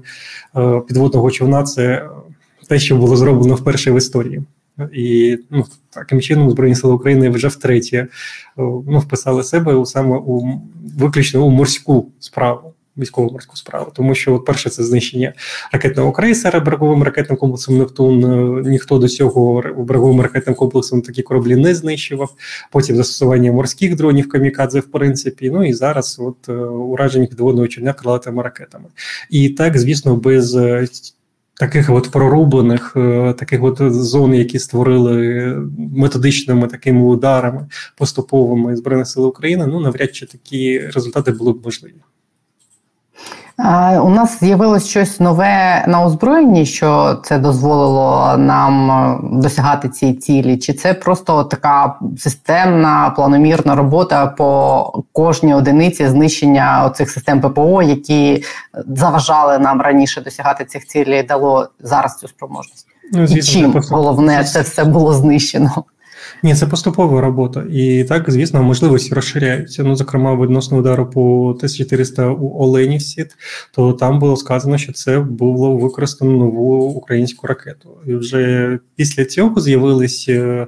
підводного 0.88 1.32
човна 1.32 1.64
це 1.64 2.10
те, 2.70 2.80
що 2.80 2.96
було 2.96 3.16
зроблено 3.16 3.56
вперше 3.56 3.92
в 3.92 3.98
історії. 3.98 4.42
І 4.94 5.38
ну, 5.50 5.66
таким 5.90 6.22
чином 6.22 6.52
Збройні 6.52 6.76
Сили 6.76 6.94
України 6.94 7.30
вже 7.30 7.48
втретє 7.48 8.08
ну, 8.58 9.00
вписали 9.00 9.44
себе 9.44 9.74
у 9.74 9.86
саме 9.86 10.18
у 10.18 10.62
виключно 10.98 11.46
у 11.46 11.50
морську 11.50 12.12
справу. 12.20 12.74
Військово 12.98 13.32
морську 13.32 13.58
справу, 13.58 13.92
тому 13.96 14.16
що 14.16 14.34
от 14.34 14.46
перше 14.46 14.70
це 14.70 14.84
знищення 14.84 15.34
ракетного 15.72 16.12
крейсера 16.12 16.60
береговим 16.60 17.04
ракетним 17.04 17.38
комплексом 17.38 17.78
Нептун. 17.78 18.26
Е, 18.26 18.70
ніхто 18.70 18.98
до 18.98 19.08
цього 19.08 19.64
береговим 19.78 20.22
ракетним 20.22 20.56
комплексом 20.56 21.02
такі 21.02 21.22
кораблі 21.22 21.56
не 21.56 21.76
знищував. 21.76 22.34
Потім 22.72 22.96
застосування 22.96 23.52
морських 23.52 23.96
дронів 23.96 24.30
камікадзе, 24.30 24.80
в 24.80 24.92
принципі. 24.92 25.50
Ну 25.50 25.64
і 25.66 25.74
зараз 25.74 26.18
от 26.20 26.50
е, 26.50 26.54
ураження 26.64 27.26
підводного 27.26 27.68
човня 27.68 27.94
крилатими 27.94 28.44
ракетами. 28.44 28.86
І 29.30 29.50
так, 29.50 29.78
звісно, 29.78 30.16
без 30.16 30.56
е, 30.56 30.88
таких 31.62 31.90
от 31.90 32.12
прорублених, 32.12 32.94
е, 32.96 33.34
таких 33.34 33.64
от 33.64 33.78
зон, 33.94 34.34
які 34.34 34.60
створили 34.60 35.18
методичними 35.78 36.68
такими 36.68 37.02
ударами 37.02 37.68
поступовими 37.98 38.76
збройних 38.76 39.08
сил 39.08 39.28
України, 39.28 39.68
ну 39.68 39.80
навряд 39.80 40.16
чи 40.16 40.26
такі 40.26 40.80
результати 40.80 41.32
були 41.32 41.54
б 41.54 41.66
можливі. 41.66 41.94
У 44.04 44.10
нас 44.10 44.40
з'явилось 44.40 44.88
щось 44.88 45.20
нове 45.20 45.86
на 45.88 46.06
озброєнні, 46.06 46.66
що 46.66 47.20
це 47.24 47.38
дозволило 47.38 48.36
нам 48.38 48.92
е, 48.92 49.20
досягати 49.42 49.90
цієї 49.90 50.18
цілі, 50.18 50.58
чи 50.58 50.74
це 50.74 50.94
просто 50.94 51.44
така 51.44 51.96
системна 52.18 53.14
планомірна 53.16 53.76
робота 53.76 54.28
по 54.28 55.04
кожній 55.12 55.54
одиниці 55.54 56.08
знищення 56.08 56.84
оцих 56.86 57.12
систем 57.12 57.42
ППО, 57.42 57.82
які 57.82 58.44
заважали 58.88 59.60
нам 59.60 59.82
раніше 59.82 60.22
досягати 60.22 60.66
цих 60.66 60.86
цілей, 60.86 61.24
дало 61.24 61.70
зараз 61.80 62.18
цю 62.18 62.28
спроможність? 62.28 62.88
Ну, 63.14 63.28
звісно, 63.28 63.60
І 63.60 63.62
чим 63.62 63.82
головне 63.90 64.44
це 64.44 64.62
все 64.62 64.84
було 64.84 65.14
знищено? 65.14 65.84
Ні, 66.44 66.56
це 66.56 66.68
поступова 66.68 67.22
робота, 67.22 67.64
і 67.72 68.04
так, 68.04 68.32
звісно, 68.32 68.64
можливості 68.64 69.14
розширяються. 69.14 69.84
Ну, 69.84 69.96
зокрема, 69.96 70.36
відносно 70.36 70.78
удару 70.78 71.10
по 71.10 71.58
Т-400 71.62 72.30
у 72.30 72.64
Оленівсі, 72.64 73.26
то 73.72 73.94
там 73.94 74.20
було 74.20 74.38
сказано, 74.38 74.78
що 74.78 74.94
це 74.94 75.20
було 75.20 75.78
використано 75.78 76.32
нову 76.32 76.86
українську 76.86 77.48
ракету. 77.48 77.90
І 78.08 78.16
вже 78.16 78.80
після 78.96 79.26
цього 79.26 79.62
з'явилися 79.62 80.68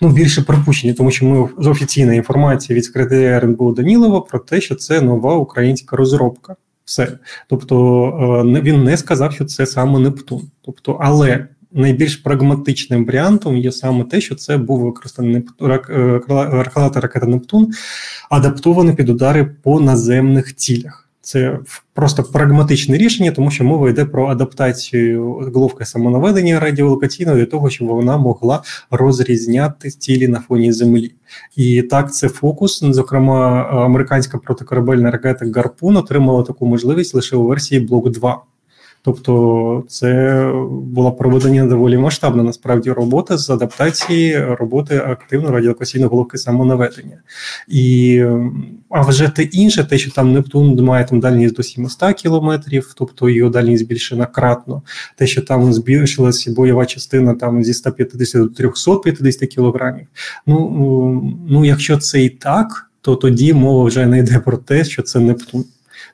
ну, 0.00 0.08
більше 0.08 0.42
припущення, 0.42 0.94
тому 0.94 1.10
що 1.10 1.26
ми 1.26 1.48
з 1.58 1.66
офіційної 1.66 2.16
інформації 2.16 2.76
від 2.76 2.84
секретаря 2.84 3.36
РНБО 3.36 3.72
Данілова 3.72 4.20
про 4.20 4.38
те, 4.38 4.60
що 4.60 4.74
це 4.74 5.00
нова 5.00 5.34
українська 5.34 5.96
розробка. 5.96 6.56
Все, 6.84 7.18
тобто 7.48 8.46
е, 8.56 8.60
він 8.60 8.84
не 8.84 8.96
сказав, 8.96 9.32
що 9.32 9.44
це 9.44 9.66
саме 9.66 9.98
Нептун. 9.98 10.42
Тобто, 10.64 10.98
але 11.00 11.48
найбільш 11.72 12.16
прагматичним 12.16 13.06
варіантом 13.06 13.56
є 13.56 13.72
саме 13.72 14.04
те, 14.04 14.20
що 14.20 14.34
це 14.34 14.56
був 14.56 14.80
використаний 14.80 15.42
крилата 15.58 17.00
ракета 17.00 17.26
Нептун, 17.26 17.72
адаптований 18.30 18.94
під 18.94 19.08
удари 19.08 19.44
по 19.62 19.80
наземних 19.80 20.56
цілях. 20.56 21.04
Це 21.20 21.58
просто 21.94 22.22
прагматичне 22.22 22.96
рішення, 22.96 23.30
тому 23.32 23.50
що 23.50 23.64
мова 23.64 23.90
йде 23.90 24.04
про 24.04 24.26
адаптацію 24.26 25.32
головки 25.54 25.84
самонаведення 25.84 26.60
радіолокаційного 26.60 27.36
для 27.36 27.46
того, 27.46 27.70
щоб 27.70 27.88
вона 27.88 28.16
могла 28.18 28.62
розрізняти 28.90 29.90
цілі 29.90 30.28
на 30.28 30.40
фоні 30.40 30.72
землі. 30.72 31.12
І 31.56 31.82
так, 31.82 32.14
це 32.14 32.28
фокус. 32.28 32.84
Зокрема, 32.84 33.62
американська 33.62 34.38
протикорабельна 34.38 35.10
ракета 35.10 35.46
Гарпун 35.54 35.96
отримала 35.96 36.42
таку 36.42 36.66
можливість 36.66 37.14
лише 37.14 37.36
у 37.36 37.46
версії 37.46 37.80
Блок 37.80 38.10
2 38.10 38.42
Тобто, 39.08 39.84
це 39.88 40.42
була 40.70 41.10
проведення 41.10 41.66
доволі 41.66 41.98
масштабна 41.98 42.42
насправді 42.42 42.90
робота 42.90 43.38
з 43.38 43.50
адаптації 43.50 44.44
роботи 44.44 44.96
активно 44.96 45.50
радіолокаційної 45.50 46.08
головки 46.08 46.38
самонаведення. 46.38 47.16
І 47.68 48.24
а 48.90 49.00
вже 49.00 49.28
те 49.28 49.42
інше, 49.42 49.84
те, 49.84 49.98
що 49.98 50.10
там 50.10 50.32
Нептун 50.32 50.84
має 50.84 51.04
там 51.04 51.20
дальність 51.20 51.54
до 51.54 51.62
700 51.62 52.14
кілометрів, 52.14 52.92
тобто 52.96 53.28
його 53.28 53.50
дальність 53.50 53.84
збільшена 53.84 54.26
кратно, 54.26 54.82
те, 55.16 55.26
що 55.26 55.42
там 55.42 55.72
збільшилася 55.72 56.52
бойова 56.52 56.86
частина 56.86 57.34
там 57.34 57.64
зі 57.64 57.74
150 57.74 58.42
до 58.42 58.48
350 58.48 59.48
кілограмів. 59.48 60.06
Ну, 60.46 61.38
ну 61.48 61.64
якщо 61.64 61.98
це 61.98 62.24
і 62.24 62.28
так, 62.28 62.90
то 63.00 63.16
тоді 63.16 63.52
мова 63.52 63.84
вже 63.84 64.06
не 64.06 64.18
йде 64.18 64.38
про 64.38 64.56
те, 64.56 64.84
що 64.84 65.02
це 65.02 65.20
Нептун 65.20 65.64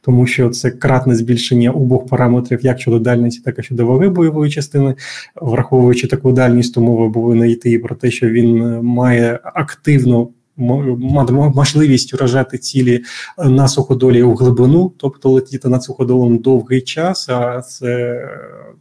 тому 0.05 0.27
що 0.27 0.51
це 0.51 0.71
кратне 0.71 1.15
збільшення 1.15 1.71
обох 1.71 2.07
параметрів, 2.07 2.65
як 2.65 2.81
щодо 2.81 2.99
дальності, 2.99 3.43
так 3.45 3.59
і 3.59 3.63
щодо 3.63 3.87
ваги 3.87 4.09
бойової 4.09 4.53
частини, 4.53 4.95
враховуючи 5.41 6.07
таку 6.07 6.33
дальність, 6.33 6.75
то 6.75 6.81
мова 6.81 7.11
повинна 7.11 7.47
йти 7.47 7.79
про 7.79 7.95
те, 7.95 8.11
що 8.11 8.29
він 8.29 8.63
е, 8.63 8.83
має 8.83 9.41
активно. 9.43 10.29
Можливість 10.57 12.15
уражати 12.15 12.59
цілі 12.59 13.03
на 13.39 13.69
суходолі 13.69 14.23
у 14.23 14.35
глибину, 14.35 14.93
тобто 14.97 15.31
летіти 15.31 15.69
над 15.69 15.83
суходолом 15.83 16.39
довгий 16.39 16.81
час, 16.81 17.29
а 17.29 17.61
це 17.61 18.21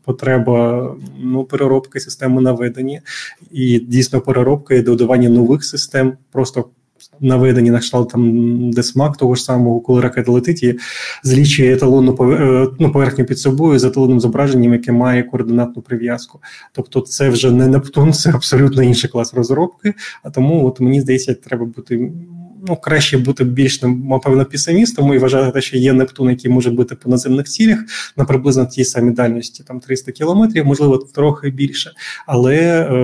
потреба 0.06 0.88
ну, 1.20 1.44
переробки 1.44 2.00
системи 2.00 2.42
наведення 2.42 3.01
і 3.51 3.80
дійсно 3.80 4.22
переробка 4.22 4.75
і 4.75 4.82
додавання 4.82 5.30
нових 5.30 5.63
систем, 5.63 6.13
просто 6.32 6.65
наведені 7.19 7.72
на 7.72 7.79
кшталт 7.79 8.10
там 8.10 8.72
десмак 8.72 9.17
того 9.17 9.36
ж 9.36 9.43
самого, 9.43 9.79
коли 9.79 10.01
ракета 10.01 10.31
летить 10.31 10.63
і 10.63 10.79
злічує 11.24 11.74
еталонну 11.74 12.33
е, 12.33 12.67
ну, 12.79 12.91
поверхню 12.91 13.25
під 13.25 13.39
собою 13.39 13.79
з 13.79 13.83
еталонним 13.83 14.19
зображенням, 14.19 14.74
яке 14.74 14.91
має 14.91 15.24
координатну 15.24 15.81
прив'язку. 15.81 16.39
Тобто, 16.72 17.01
це 17.01 17.29
вже 17.29 17.51
не 17.51 17.67
Нептун, 17.67 18.13
це 18.13 18.31
абсолютно 18.31 18.83
інший 18.83 19.10
клас 19.10 19.33
розробки. 19.33 19.93
А 20.24 20.29
тому, 20.29 20.65
от 20.65 20.79
мені 20.79 21.01
здається, 21.01 21.33
треба 21.33 21.65
бути 21.65 22.12
ну, 22.67 22.75
краще 22.75 23.17
бути 23.17 23.43
більш 23.43 23.82
напевно 23.82 24.46
пісимістом 24.46 25.13
і 25.13 25.17
вважати, 25.17 25.62
що 25.62 25.77
є 25.77 25.93
Нептун, 25.93 26.29
який 26.29 26.51
може 26.51 26.72
бути 26.72 26.96
по 26.96 27.10
наземних 27.10 27.48
цілях 27.48 27.79
на 28.17 28.25
приблизно 28.25 28.65
тій 28.65 28.86
самій 28.86 29.12
дальності, 29.12 29.63
там 29.63 29.79
300 29.79 30.12
кілометрів, 30.12 30.65
можливо, 30.65 30.98
трохи 30.98 31.50
більше, 31.50 31.91
але 32.27 32.55
е, 32.55 33.03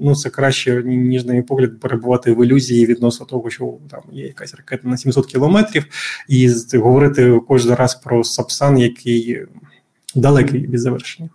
ну 0.00 0.14
це 0.14 0.30
краще 0.30 0.82
ніж 0.82 1.24
на 1.24 1.34
мій 1.34 1.42
погляд 1.42 1.80
перебувати 1.80 2.32
в 2.32 2.44
ілюзії 2.44 2.86
відносно 2.86 3.26
того, 3.26 3.50
що 3.50 3.74
там 3.90 4.00
є 4.12 4.26
якась 4.26 4.54
ракета 4.54 4.88
на 4.88 4.96
700 4.96 5.26
кілометрів, 5.26 5.86
і 6.28 6.50
говорити 6.74 7.40
кожен 7.48 7.74
раз 7.74 7.94
про 7.94 8.24
Сапсан, 8.24 8.78
який 8.78 9.38
далекий 10.14 10.66
від 10.66 10.80
завершення. 10.80 11.28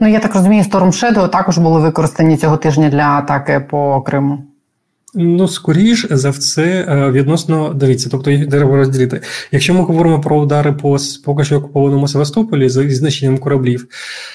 Ну, 0.00 0.08
я 0.08 0.20
так 0.20 0.34
розумію, 0.34 0.62
Storm 0.62 0.86
Shadow 0.86 1.28
також 1.28 1.58
були 1.58 1.80
використані 1.80 2.36
цього 2.36 2.56
тижня 2.56 2.88
для 2.90 3.04
атаки 3.04 3.66
по 3.70 4.02
Криму. 4.02 4.47
Ну, 5.14 5.48
скоріш 5.48 6.06
за 6.10 6.30
все, 6.30 6.86
е, 6.88 7.10
відносно 7.10 7.74
дивіться, 7.74 8.08
тобто 8.10 8.30
їх 8.30 8.48
треба 8.48 8.76
розділити. 8.76 9.20
Якщо 9.52 9.74
ми 9.74 9.80
говоримо 9.80 10.20
про 10.20 10.40
удари 10.40 10.72
по 10.72 10.96
поки 11.24 11.44
що 11.44 11.56
окупованому 11.56 12.08
Севастополі 12.08 12.68
з 12.68 12.96
знищенням 12.96 13.38
кораблів, 13.38 13.88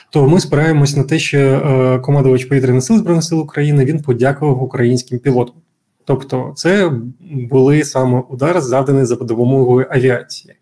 то 0.09 0.27
ми 0.27 0.39
спираємось 0.39 0.95
на 0.95 1.03
те, 1.03 1.19
що 1.19 1.39
е, 1.39 1.99
командувач 1.99 2.45
повітряних 2.45 2.83
сил 2.83 2.97
збройних 2.97 3.23
сил 3.23 3.39
України 3.39 3.85
він 3.85 4.01
подякував 4.01 4.63
українським 4.63 5.19
пілотам. 5.19 5.55
Тобто, 6.05 6.53
це 6.55 6.91
були 7.31 7.83
саме 7.83 8.23
удари, 8.29 8.61
завдані 8.61 9.05
за 9.05 9.15
допомогою 9.15 9.87
авіації. 9.89 10.53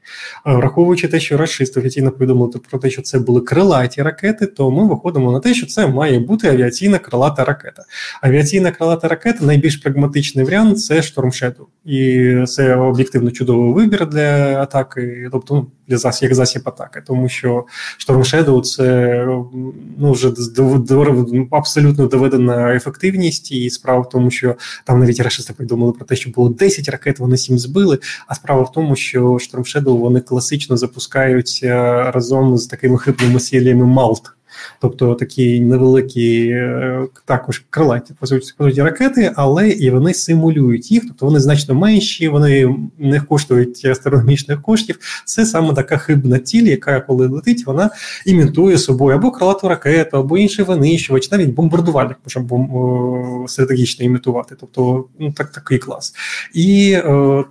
Враховуючи 0.45 1.07
те, 1.07 1.19
що 1.19 1.37
расисти 1.37 1.79
офіційно 1.79 2.11
повідомили 2.11 2.51
про 2.69 2.79
те, 2.79 2.89
що 2.89 3.01
це 3.01 3.19
були 3.19 3.41
крилаті 3.41 4.01
ракети, 4.01 4.45
то 4.45 4.71
ми 4.71 4.87
виходимо 4.87 5.31
на 5.31 5.39
те, 5.39 5.53
що 5.53 5.65
це 5.65 5.87
має 5.87 6.19
бути 6.19 6.47
авіаційна 6.47 6.99
крилата 6.99 7.43
ракета. 7.43 7.83
Авіаційна 8.21 8.71
крилата 8.71 9.07
ракета 9.07 9.45
найбільш 9.45 9.75
прагматичний 9.75 10.45
варіант 10.45 10.83
це 10.83 10.95
Shadow. 11.01 11.65
і 11.85 12.45
це 12.45 12.75
об'єктивно 12.75 13.31
чудовий 13.31 13.73
вибір 13.73 14.09
для 14.09 14.61
атаки, 14.61 15.29
тобто 15.31 15.55
ну, 15.55 15.67
для 15.91 15.97
зас 15.97 16.23
як 16.23 16.35
засіб 16.35 16.61
атаки, 16.65 17.03
тому 17.07 17.29
що 17.29 17.65
Storm 18.07 18.19
Shadow– 18.19 18.61
це 18.63 19.25
ну 19.97 20.11
вже 20.11 20.31
абсолютно 21.51 22.07
доведена 22.07 22.75
ефективність, 22.75 23.51
і 23.51 23.69
справа 23.69 24.01
в 24.01 24.09
тому, 24.09 24.31
що 24.31 24.55
там 24.85 24.99
навіть 24.99 25.19
расисти 25.19 25.53
повідомили 25.53 25.91
про 25.91 26.05
те, 26.05 26.15
що 26.15 26.29
було 26.29 26.49
10 26.49 26.89
ракет, 26.89 27.19
вони 27.19 27.37
7 27.37 27.59
збили. 27.59 27.99
А 28.27 28.35
справа 28.35 28.61
в 28.61 28.71
тому, 28.71 28.95
що 28.95 29.23
Storm 29.31 29.75
Shadow 29.75 29.97
вони 29.97 30.19
класично 30.19 30.77
запускаються 30.77 32.03
разом 32.11 32.57
з 32.57 32.67
такими 32.67 32.97
хибними 32.97 33.39
сіллями 33.39 33.85
Малт. 33.85 34.31
Тобто 34.79 35.15
такі 35.15 35.61
невеликі, 35.61 36.47
е, 36.47 37.07
також 37.25 37.63
крилаті 37.69 38.13
по 38.19 38.27
суті 38.27 38.81
ракети, 38.81 39.31
але 39.35 39.69
і 39.69 39.89
вони 39.89 40.13
симулюють 40.13 40.91
їх, 40.91 41.03
тобто 41.07 41.25
вони 41.25 41.39
значно 41.39 41.75
менші, 41.75 42.27
вони 42.27 42.75
не 42.99 43.21
коштують 43.21 43.85
астрономічних 43.85 44.61
коштів. 44.61 44.99
Це 45.25 45.45
саме 45.45 45.73
така 45.73 45.97
хибна 45.97 46.39
ціль, 46.39 46.63
яка 46.63 46.99
коли 46.99 47.27
летить, 47.27 47.65
вона 47.65 47.89
імітує 48.25 48.77
собою 48.77 49.17
або 49.17 49.31
крилату 49.31 49.67
ракету, 49.67 50.17
або 50.17 50.37
інший 50.37 50.65
винищувач, 50.65 51.31
навіть 51.31 51.53
бомбардувальник 51.53 52.17
може 52.25 52.39
бом... 52.39 53.45
стратегічно 53.47 54.05
імітувати. 54.05 54.55
Тобто, 54.59 55.05
ну 55.19 55.31
так 55.31 55.51
такий 55.51 55.77
клас. 55.77 56.13
І 56.53 56.91
е, 56.91 57.03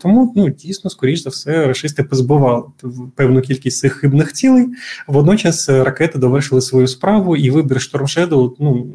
тому 0.03 0.33
ну 0.37 0.49
дійсно, 0.49 0.91
скоріш 0.91 1.23
за 1.23 1.31
все, 1.31 1.67
рашисти 1.67 2.03
позбивали 2.03 2.63
певну 3.17 3.41
кількість 3.41 3.79
цих 3.79 3.93
хибних 3.93 4.33
цілей. 4.33 4.67
Водночас 5.07 5.69
ракети 5.69 6.19
довершили 6.19 6.61
свою 6.61 6.87
справу, 7.01 7.37
і 7.37 7.51
вибір 7.51 7.77
Storm 7.79 8.03
Shadow, 8.03 8.51
ну. 8.59 8.87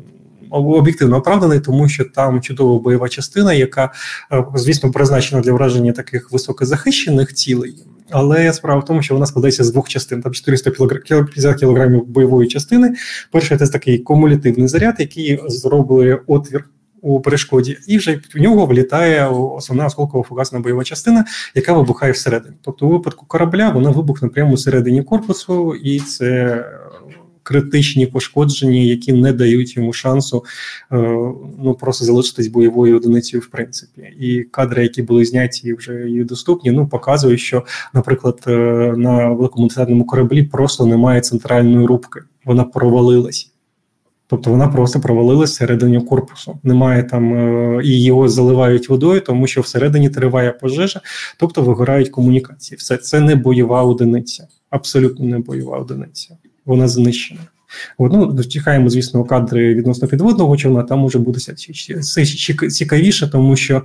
Об'єктивно 0.50 1.18
оправданий, 1.18 1.60
тому 1.60 1.90
що 1.90 2.06
там 2.06 2.42
чудова 2.42 2.80
бойова 2.80 3.10
частина, 3.10 3.54
яка, 3.54 3.92
е, 4.32 4.46
звісно, 4.56 4.92
призначена 4.92 5.42
для 5.42 5.54
враження 5.54 5.92
таких 5.92 6.32
високозахищених 6.32 7.34
цілей. 7.34 7.76
Але 8.12 8.54
справа 8.54 8.80
в 8.80 8.86
тому, 8.86 9.02
що 9.02 9.14
вона 9.14 9.26
складається 9.26 9.64
з 9.64 9.72
двох 9.72 9.90
частин. 9.90 10.22
Там 10.22 10.34
450 10.34 11.60
кілограмів 11.60 12.06
бойової 12.08 12.48
частини. 12.48 12.96
Перший 13.32 13.58
це 13.58 13.68
такий 13.68 14.00
кумулятивний 14.00 14.68
заряд, 14.68 14.96
який 15.00 15.40
зробили 15.48 16.20
отвір 16.28 16.66
у 17.02 17.22
перешкоді, 17.22 17.78
і 17.88 17.98
вже 17.98 18.22
в 18.36 18.42
нього 18.42 18.66
влітає 18.66 19.28
основна 19.28 19.86
осколкова 19.86 20.24
фугасна 20.24 20.60
бойова 20.60 20.84
частина, 20.84 21.26
яка 21.56 21.74
вибухає 21.74 22.12
всередині. 22.12 22.56
Тобто, 22.62 22.88
у 22.88 22.90
випадку 22.90 23.26
корабля 23.26 23.70
вона 23.70 23.90
вибухне 23.90 24.30
прямо 24.30 24.54
всередині 24.54 25.04
корпусу, 25.04 25.76
і 25.76 26.00
це 26.00 26.66
критичні 27.46 28.06
пошкодження, 28.06 28.80
які 28.80 29.14
не 29.14 29.34
дають 29.34 29.78
йому 29.78 29.94
шансу 29.94 30.46
е, 30.92 30.98
ну 31.60 31.78
просто 31.80 32.06
залишитись 32.06 32.48
бойовою 32.48 32.98
одиницею, 32.98 33.42
в 33.42 33.48
принципі. 33.48 34.02
І 34.20 34.44
кадри, 34.44 34.84
які 34.84 35.02
були 35.02 35.26
зняті 35.26 35.74
вже 35.74 36.10
і 36.10 36.24
доступні, 36.24 36.72
ну 36.72 36.88
показують, 36.88 37.40
що, 37.40 37.64
наприклад, 37.94 38.40
е, 38.48 38.52
на 38.98 39.30
великому 39.30 40.06
кораблі 40.06 40.44
просто 40.44 40.86
немає 40.86 41.22
центральної 41.22 41.86
рубки, 41.86 42.20
вона 42.46 42.64
провалилась. 42.64 43.52
Тобто 44.28 44.52
вона 44.52 44.68
просто 44.68 45.00
провалилась 45.00 45.52
всередині 45.52 46.02
корпусу. 46.02 46.60
Немає 46.64 47.04
там 47.04 47.34
е, 47.34 47.82
і 47.84 48.04
його 48.04 48.30
заливають 48.30 48.90
водою, 48.90 49.22
тому 49.22 49.48
що 49.48 49.62
всередині 49.62 50.10
триває 50.10 50.52
пожежа, 50.52 51.02
тобто 51.40 51.62
вигорають 51.62 52.10
комунікації. 52.10 52.78
Все 52.78 52.98
це 52.98 53.20
не 53.20 53.36
бойова 53.36 53.84
одиниця, 53.84 54.48
абсолютно 54.70 55.26
не 55.26 55.40
бойова 55.40 55.78
одиниця 55.78 56.38
вона 56.66 56.88
знищена. 56.88 57.42
От, 57.98 58.14
ну, 58.14 58.44
Чекаємо, 58.44 58.90
звісно, 58.90 59.24
кадри 59.24 59.76
відносно 59.76 60.08
підводного 60.08 60.58
човна, 60.58 60.84
там 60.84 61.00
може 61.00 61.20
бути 61.20 61.40
цікавіше, 62.70 63.28
тому 63.32 63.56
що 63.56 63.76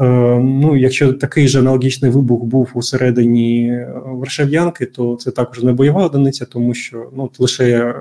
е, 0.00 0.04
ну, 0.38 0.76
якщо 0.76 1.12
такий 1.12 1.48
же 1.48 1.58
аналогічний 1.58 2.10
вибух 2.10 2.44
був 2.44 2.70
у 2.74 2.82
середині 2.82 3.80
Варшав'янки, 4.06 4.86
то 4.86 5.16
це 5.16 5.30
також 5.30 5.62
не 5.62 5.72
бойова 5.72 6.06
одиниця, 6.06 6.44
тому 6.44 6.74
що 6.74 7.10
ну, 7.16 7.30
лише, 7.38 7.94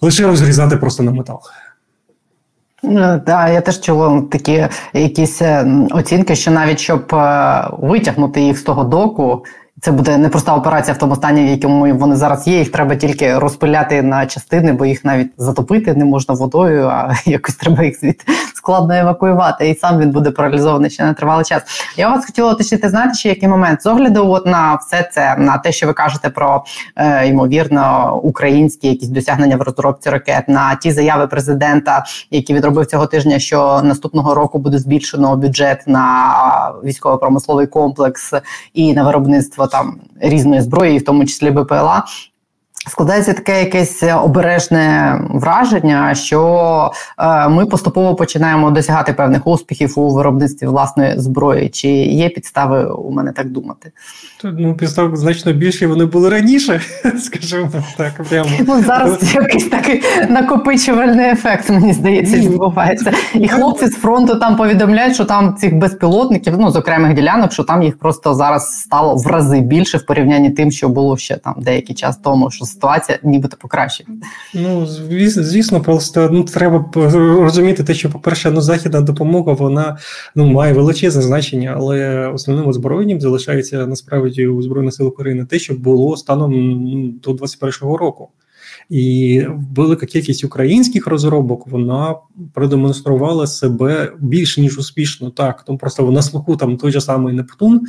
лише 0.00 0.26
розрізати 0.26 0.76
просто 0.76 1.02
на 1.02 1.12
метал. 1.12 1.40
Так, 3.26 3.48
е, 3.48 3.52
я 3.52 3.60
теж 3.60 3.80
чула 3.80 4.22
такі 4.30 4.68
якісь 4.94 5.42
е, 5.42 5.66
оцінки, 5.90 6.36
що 6.36 6.50
навіть 6.50 6.80
щоб 6.80 7.14
е, 7.14 7.68
витягнути 7.78 8.40
їх 8.40 8.58
з 8.58 8.62
того 8.62 8.84
доку. 8.84 9.44
Це 9.80 9.92
буде 9.92 10.18
непроста 10.18 10.56
операція 10.56 10.94
в 10.94 10.98
тому 10.98 11.16
стані, 11.16 11.44
в 11.44 11.48
якому 11.48 11.94
вони 11.94 12.16
зараз 12.16 12.46
є. 12.46 12.58
Їх 12.58 12.72
треба 12.72 12.96
тільки 12.96 13.38
розпиляти 13.38 14.02
на 14.02 14.26
частини, 14.26 14.72
бо 14.72 14.86
їх 14.86 15.04
навіть 15.04 15.30
затопити 15.38 15.94
не 15.94 16.04
можна 16.04 16.34
водою, 16.34 16.86
а 16.86 17.14
якось 17.24 17.54
треба 17.54 17.84
їх 17.84 18.00
звідти 18.00 18.24
складно 18.66 18.94
евакуювати. 18.94 19.68
І 19.68 19.74
сам 19.74 20.00
він 20.00 20.10
буде 20.10 20.30
паралізований 20.30 20.90
ще 20.90 21.04
на 21.04 21.14
тривалий 21.14 21.44
час. 21.44 21.62
Я 21.96 22.08
вас 22.08 22.26
хотіла 22.26 22.52
уточнити, 22.52 22.88
знаєте, 22.88 23.14
ще 23.14 23.28
який 23.28 23.48
момент 23.48 23.82
з 23.82 23.86
огляду 23.86 24.30
от 24.30 24.46
на 24.46 24.74
все 24.74 25.10
це, 25.12 25.36
на 25.38 25.58
те, 25.58 25.72
що 25.72 25.86
ви 25.86 25.92
кажете 25.92 26.30
про 26.30 26.64
е, 26.96 27.28
ймовірно 27.28 28.16
українські 28.22 28.88
якісь 28.88 29.08
досягнення 29.08 29.56
в 29.56 29.62
розробці 29.62 30.10
ракет, 30.10 30.48
на 30.48 30.74
ті 30.74 30.92
заяви 30.92 31.26
президента, 31.26 32.04
які 32.30 32.54
відробив 32.54 32.86
цього 32.86 33.06
тижня, 33.06 33.38
що 33.38 33.80
наступного 33.84 34.34
року 34.34 34.58
буде 34.58 34.78
збільшено 34.78 35.36
бюджет 35.36 35.82
на 35.86 36.72
військово-промисловий 36.84 37.66
комплекс 37.66 38.32
і 38.74 38.94
на 38.94 39.04
виробництво 39.04 39.66
там 39.66 40.00
різної 40.20 40.60
зброї, 40.60 40.98
в 40.98 41.04
тому 41.04 41.24
числі 41.24 41.50
БПЛА. 41.50 42.04
Складається 42.88 43.32
таке 43.32 43.60
якесь 43.60 44.02
обережне 44.22 45.14
враження, 45.30 46.14
що 46.14 46.92
е, 47.18 47.48
ми 47.48 47.66
поступово 47.66 48.14
починаємо 48.14 48.70
досягати 48.70 49.12
певних 49.12 49.46
успіхів 49.46 49.98
у 49.98 50.14
виробництві 50.14 50.66
власної 50.66 51.18
зброї. 51.18 51.68
Чи 51.68 51.88
є 51.88 52.28
підстави 52.28 52.84
у 52.84 53.10
мене 53.10 53.32
так 53.32 53.50
думати? 53.50 53.92
Ну, 54.44 54.74
підстав 54.74 55.16
значно 55.16 55.52
більше 55.52 55.86
вони 55.86 56.04
були 56.04 56.30
раніше, 56.30 56.80
скажімо 57.18 57.70
так. 57.96 58.24
прямо. 58.28 58.50
Ну, 58.66 58.82
Зараз 58.82 59.34
якийсь 59.34 59.68
такий 59.68 60.02
накопичувальний 60.28 61.30
ефект, 61.30 61.70
мені 61.70 61.92
здається, 61.92 62.36
відбувається. 62.36 63.12
І 63.34 63.48
хлопці 63.48 63.86
з 63.86 63.94
фронту 63.94 64.36
там 64.38 64.56
повідомляють, 64.56 65.14
що 65.14 65.24
там 65.24 65.56
цих 65.56 65.76
безпілотників, 65.76 66.54
ну 66.58 66.70
з 66.70 66.76
окремих 66.76 67.14
ділянок, 67.14 67.52
що 67.52 67.64
там 67.64 67.82
їх 67.82 67.98
просто 67.98 68.34
зараз 68.34 68.80
стало 68.80 69.16
в 69.16 69.26
рази 69.26 69.60
більше 69.60 69.98
в 69.98 70.06
порівнянні 70.06 70.50
тим, 70.50 70.70
що 70.70 70.88
було 70.88 71.16
ще 71.16 71.36
там 71.36 71.54
деякий 71.58 71.96
час 71.96 72.16
тому. 72.16 72.50
що 72.50 72.64
ситуація 72.76 73.18
нібито 73.22 73.56
покращить. 73.56 74.06
Ну 74.54 74.86
звісно, 74.86 75.80
просто 75.80 76.28
ну 76.32 76.44
треба 76.44 76.84
розуміти 77.40 77.84
те, 77.84 77.94
що, 77.94 78.10
по-перше, 78.10 78.50
ну 78.50 78.60
західна 78.60 79.00
допомога 79.00 79.52
вона 79.52 79.98
ну 80.34 80.46
має 80.46 80.72
величезне 80.72 81.22
значення, 81.22 81.74
але 81.76 82.28
основним 82.28 82.68
озброєнням 82.68 83.20
залишається 83.20 83.86
насправді 83.86 84.46
у 84.46 84.62
збройних 84.62 84.94
сил 84.94 85.06
України 85.06 85.44
те, 85.44 85.58
що 85.58 85.74
було 85.74 86.16
станом 86.16 86.52
ну, 86.52 87.08
до 87.08 87.32
21-го 87.32 87.96
року. 87.96 88.28
І 88.90 89.42
велика 89.76 90.06
кількість 90.06 90.44
українських 90.44 91.06
розробок 91.06 91.66
вона 91.66 92.14
продемонструвала 92.54 93.46
себе 93.46 94.12
більш 94.20 94.58
ніж 94.58 94.78
успішно. 94.78 95.30
Так, 95.30 95.64
тому 95.64 95.78
просто 95.78 96.10
на 96.10 96.22
слуху 96.22 96.56
там 96.56 96.76
той 96.76 96.92
же 96.92 97.00
самий 97.00 97.34
Нептун, 97.34 97.80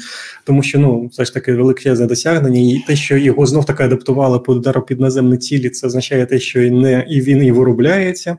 тому 0.46 0.64
що 0.64 0.80
ну 0.80 1.08
все 1.08 1.26
ж 1.26 1.34
таки 1.34 1.54
величезне 1.54 2.06
досягнення, 2.06 2.60
і 2.60 2.84
те, 2.88 2.96
що 2.96 3.18
його 3.18 3.46
знов 3.46 3.66
таки 3.66 3.84
адаптували 3.84 4.40
по 4.40 4.54
удару 4.54 4.82
під 4.82 5.00
наземні 5.00 5.38
цілі, 5.38 5.70
це 5.70 5.88
означає 5.88 6.26
те, 6.26 6.40
що 6.40 6.62
і 6.62 6.72
не 6.72 7.06
і 7.10 7.22
він 7.22 7.44
і 7.44 7.52
виробляється. 7.52 8.38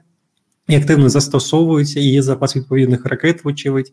І 0.68 0.76
активно 0.76 1.08
застосовується 1.08 2.00
і 2.00 2.04
є 2.04 2.22
запас 2.22 2.56
відповідних 2.56 3.06
ракет, 3.06 3.44
вочевидь. 3.44 3.92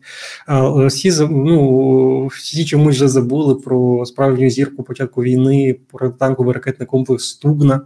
Всі 0.86 1.12
ну, 1.30 2.26
всі 2.26 2.64
чомусь 2.64 2.96
вже 2.96 3.08
забули 3.08 3.54
про 3.54 4.06
справжню 4.06 4.50
зірку 4.50 4.82
початку 4.82 5.22
війни, 5.22 5.76
про 5.92 6.10
танковий 6.10 6.54
ракетний 6.54 6.86
комплекс 6.86 7.24
Стугна, 7.24 7.80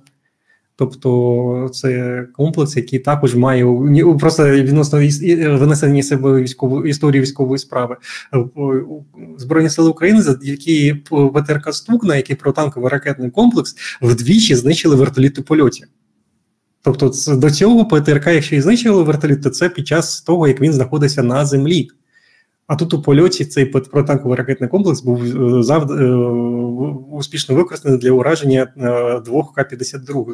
Тобто 0.81 1.71
це 1.73 2.27
комплекс, 2.33 2.77
який 2.77 2.99
також 2.99 3.35
має 3.35 3.67
просто 4.21 4.51
відносно 4.51 4.99
винесення 5.59 6.03
себе 6.03 6.43
військової 6.43 6.91
історії 6.91 7.21
військової 7.21 7.59
справи 7.59 7.97
збройні 9.37 9.71
сили 9.71 9.89
України, 9.91 10.23
за 10.23 10.39
які 10.43 10.97
ВТРК 11.11 11.75
Стукна, 11.75 12.17
який 12.17 12.37
протанковий 12.37 12.91
ракетний 12.91 13.31
комплекс, 13.31 13.77
вдвічі 14.03 14.55
знищили 14.55 14.97
вертоліти 14.97 15.43
польоті. 15.43 15.85
Тобто, 16.83 17.13
до 17.37 17.51
цього 17.51 17.85
ПТРК, 17.85 18.27
якщо 18.27 18.57
і 18.57 18.61
знищили 18.61 19.03
вертоліт, 19.03 19.43
то 19.43 19.51
це 19.51 19.69
під 19.69 19.87
час 19.87 20.21
того, 20.21 20.49
як 20.49 20.61
він 20.61 20.73
знаходиться 20.73 21.23
на 21.23 21.47
землі. 21.47 21.89
А 22.71 22.77
тут 22.77 22.95
у 22.95 23.03
польоті 23.03 23.45
цей 23.45 23.65
протанковий 23.65 24.39
ракетний 24.39 24.71
комплекс 24.71 25.03
був 25.03 25.23
е, 25.25 25.63
зав... 25.63 25.93
Е, 25.93 26.15
успішно 27.13 27.55
використаний 27.55 27.99
для 27.99 28.11
ураження 28.11 28.73
е, 28.77 29.21
двох 29.21 29.55
К-52. 29.55 30.25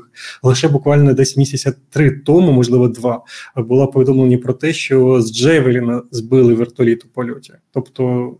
Лише 0.43 0.69
буквально 0.69 1.15
десь 1.15 1.37
місяця 1.37 1.75
три 1.91 2.11
тому, 2.11 2.53
можливо, 2.53 2.89
два, 2.89 3.23
було 3.57 3.87
повідомлення 3.89 4.39
про 4.39 4.53
те, 4.53 4.73
що 4.73 5.23
з 5.23 5.33
Джевеліна 5.33 6.03
збили 6.11 6.55
вертоліт 6.55 7.05
у 7.05 7.09
польоті. 7.09 7.53
Тобто 7.73 8.33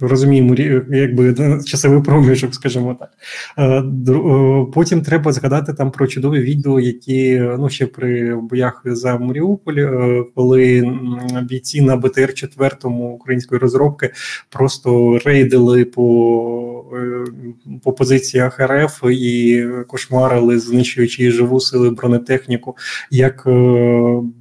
розуміємо, 0.00 0.54
якби 0.90 1.34
часовий 1.66 2.02
проміжок, 2.02 2.54
скажімо 2.54 2.96
так. 3.00 3.10
Е, 3.58 3.82
е, 4.12 4.66
потім 4.74 5.02
треба 5.02 5.32
згадати 5.32 5.72
там 5.72 5.90
про 5.90 6.06
чудові 6.06 6.40
відео, 6.40 6.80
які 6.80 7.38
ну 7.58 7.68
ще 7.68 7.86
при 7.86 8.36
боях 8.36 8.82
за 8.84 9.18
Маріуполь, 9.18 9.78
е, 9.78 10.24
коли 10.34 10.92
бійці 11.42 11.80
на 11.80 11.96
БТР 11.96 12.34
4 12.34 12.70
української 12.84 13.58
розробки 13.58 14.12
просто 14.50 15.18
рейдили 15.24 15.84
по 15.84 16.66
по 17.82 17.92
позиціях 17.92 18.60
РФ 18.60 19.04
і 19.10 19.64
кошмарили, 19.86 20.58
знищуючи 20.58 21.30
живу 21.30 21.60
сили 21.60 21.90
бронетехніку, 21.90 22.76
як 23.10 23.42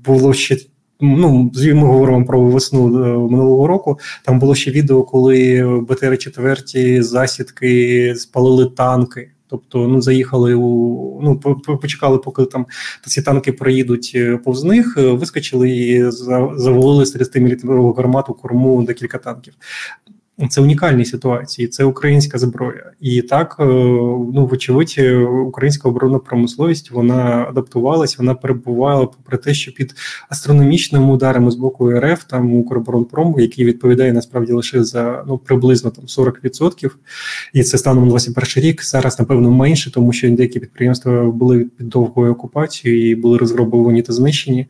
було 0.05 0.33
ще 0.33 0.57
Ну, 0.99 1.51
ми 1.55 1.73
говоримо 1.73 2.25
про 2.25 2.41
весну 2.41 2.88
е, 2.88 3.29
минулого 3.31 3.67
року. 3.67 3.99
Там 4.23 4.39
було 4.39 4.55
ще 4.55 4.71
відео, 4.71 5.03
коли 5.03 5.63
БТР 5.89 6.17
4 6.17 7.03
засідки 7.03 8.13
спалили 8.17 8.65
танки. 8.65 9.31
Тобто, 9.47 9.88
ну 9.88 10.01
заїхали 10.01 10.53
у 10.53 11.21
ну 11.21 11.38
почекали, 11.81 12.17
поки 12.17 12.45
там 12.45 12.65
ці 13.05 13.21
танки 13.21 13.51
проїдуть 13.51 14.12
е, 14.15 14.38
повз 14.38 14.63
них, 14.63 14.95
е, 14.97 15.12
вискочили 15.12 15.69
і 15.69 16.12
завалили 16.12 17.05
серед 17.05 17.31
30 17.31 17.63
мм 17.63 17.93
гармату 17.93 18.34
корму 18.34 18.84
декілька 18.84 19.17
танків. 19.17 19.53
Це 20.49 20.61
унікальні 20.61 21.05
ситуації, 21.05 21.67
це 21.67 21.83
українська 21.83 22.37
зброя, 22.37 22.91
і 23.01 23.21
так 23.21 23.55
е, 23.59 23.65
ну 24.33 24.47
вочевидь, 24.51 24.95
українська 25.47 25.89
оборонна 25.89 26.19
промисловість 26.19 26.91
вона 26.91 27.45
адаптувалась, 27.49 28.17
вона 28.17 28.35
перебувала 28.35 29.05
попри 29.05 29.37
те, 29.37 29.53
що 29.53 29.73
під 29.73 29.95
астрономічними 30.29 31.13
ударами 31.13 31.51
з 31.51 31.55
боку 31.55 31.91
РФ 31.91 32.23
там 32.23 32.53
Укроборонпрому, 32.53 33.39
який 33.39 33.65
відповідає 33.65 34.13
насправді 34.13 34.53
лише 34.53 34.83
за 34.83 35.23
ну 35.27 35.37
приблизно 35.37 35.91
там 35.91 36.05
40%, 36.05 36.91
і 37.53 37.63
це 37.63 37.77
станом 37.77 38.03
на 38.03 38.09
21 38.09 38.63
рік. 38.63 38.83
Зараз 38.83 39.19
напевно 39.19 39.51
менше, 39.51 39.91
тому 39.91 40.13
що 40.13 40.29
деякі 40.29 40.59
підприємства 40.59 41.23
були 41.23 41.59
під 41.59 41.89
довгою 41.89 42.31
окупацією 42.31 43.09
і 43.09 43.15
були 43.15 43.37
розграбовані 43.37 44.01
та 44.01 44.13
знищені, 44.13 44.67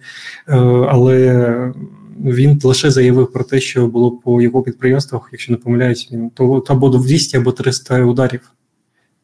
е, 0.47 0.55
але 0.89 1.73
він 2.15 2.59
лише 2.63 2.91
заявив 2.91 3.31
про 3.31 3.43
те, 3.43 3.59
що 3.59 3.87
було 3.87 4.11
по 4.11 4.41
його 4.41 4.61
підприємствах, 4.61 5.29
якщо 5.31 5.51
не 5.51 5.57
помиляюсь, 5.57 6.11
то 6.33 6.63
або 6.67 6.89
200, 6.89 7.37
або 7.37 7.51
300 7.51 8.03
ударів. 8.03 8.51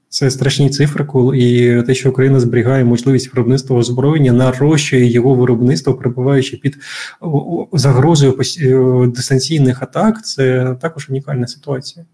Це 0.09 0.31
страшні 0.31 0.69
цифри, 0.69 1.07
і 1.35 1.81
те, 1.83 1.95
що 1.95 2.09
Україна 2.09 2.39
зберігає 2.39 2.85
можливість 2.85 3.33
виробництва 3.33 3.77
озброєння, 3.77 4.33
нарощує 4.33 5.11
його 5.11 5.35
виробництво, 5.35 5.93
перебуваючи 5.93 6.57
під 6.57 6.77
загрозою 7.73 8.37
е, 8.61 9.07
дистанційних 9.07 9.81
атак, 9.81 10.25
це 10.25 10.75
також 10.81 11.09
унікальна 11.09 11.47
ситуація. 11.47 12.05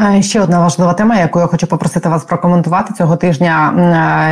Е, 0.00 0.22
ще 0.22 0.40
одна 0.40 0.60
важлива 0.60 0.92
тема, 0.92 1.16
яку 1.16 1.40
я 1.40 1.46
хочу 1.46 1.66
попросити 1.66 2.08
вас 2.08 2.24
прокоментувати 2.24 2.94
цього 2.94 3.16
тижня. 3.16 3.74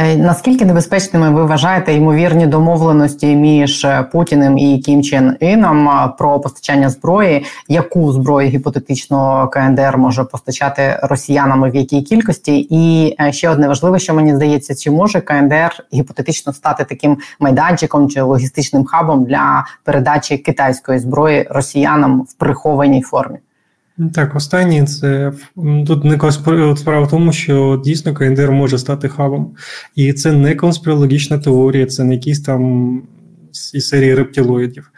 Е, 0.04 0.16
наскільки 0.16 0.64
небезпечними 0.64 1.30
ви 1.30 1.44
вважаєте 1.44 1.94
ймовірні 1.94 2.46
домовленості 2.46 3.36
між 3.36 3.86
Путіним 4.12 4.58
і 4.58 4.78
Кім 4.78 5.02
Чен 5.02 5.36
Іном 5.40 5.90
про 6.18 6.40
постачання 6.40 6.90
зброї? 6.90 7.44
Яку 7.68 8.12
зброю 8.12 8.48
гіпотетично 8.48 9.48
КНДР 9.48 9.98
може 9.98 10.24
постачати 10.24 10.98
росіянам 11.02 11.70
в 11.70 11.76
якій 11.76 12.02
кількості? 12.02 12.66
І 12.70 13.16
е, 13.20 13.32
ще 13.32 13.50
одне 13.50 13.68
важливе, 13.68 13.98
що 13.98 14.14
мені 14.14 14.34
здається, 14.34 14.74
чи 14.74 14.90
може 14.90 15.20
КНДР 15.20 15.84
гіпотетично 15.94 16.52
стати 16.52 16.84
таким 16.84 17.18
майданчиком 17.40 18.10
чи 18.10 18.22
логістичним 18.22 18.84
хабом 18.84 19.24
для 19.24 19.64
передачі 19.84 20.38
китайської 20.38 20.98
зброї 20.98 21.46
росіянам 21.50 22.20
в 22.20 22.32
прихованій 22.32 23.02
формі? 23.02 23.38
Так, 24.14 24.36
останнє 24.36 24.86
це 24.86 25.32
тут 25.86 26.04
не 26.04 26.18
справа 26.76 27.00
в 27.00 27.10
тому, 27.10 27.32
що 27.32 27.82
дійсно 27.84 28.14
КНДР 28.14 28.50
може 28.50 28.78
стати 28.78 29.08
хабом, 29.08 29.50
і 29.94 30.12
це 30.12 30.32
не 30.32 30.54
конспірологічна 30.54 31.38
теорія, 31.38 31.86
це 31.86 32.04
не 32.04 32.14
якісь 32.14 32.40
там 32.40 33.02
із 33.74 33.88
серії 33.88 34.14
рептилоїдів 34.14 34.90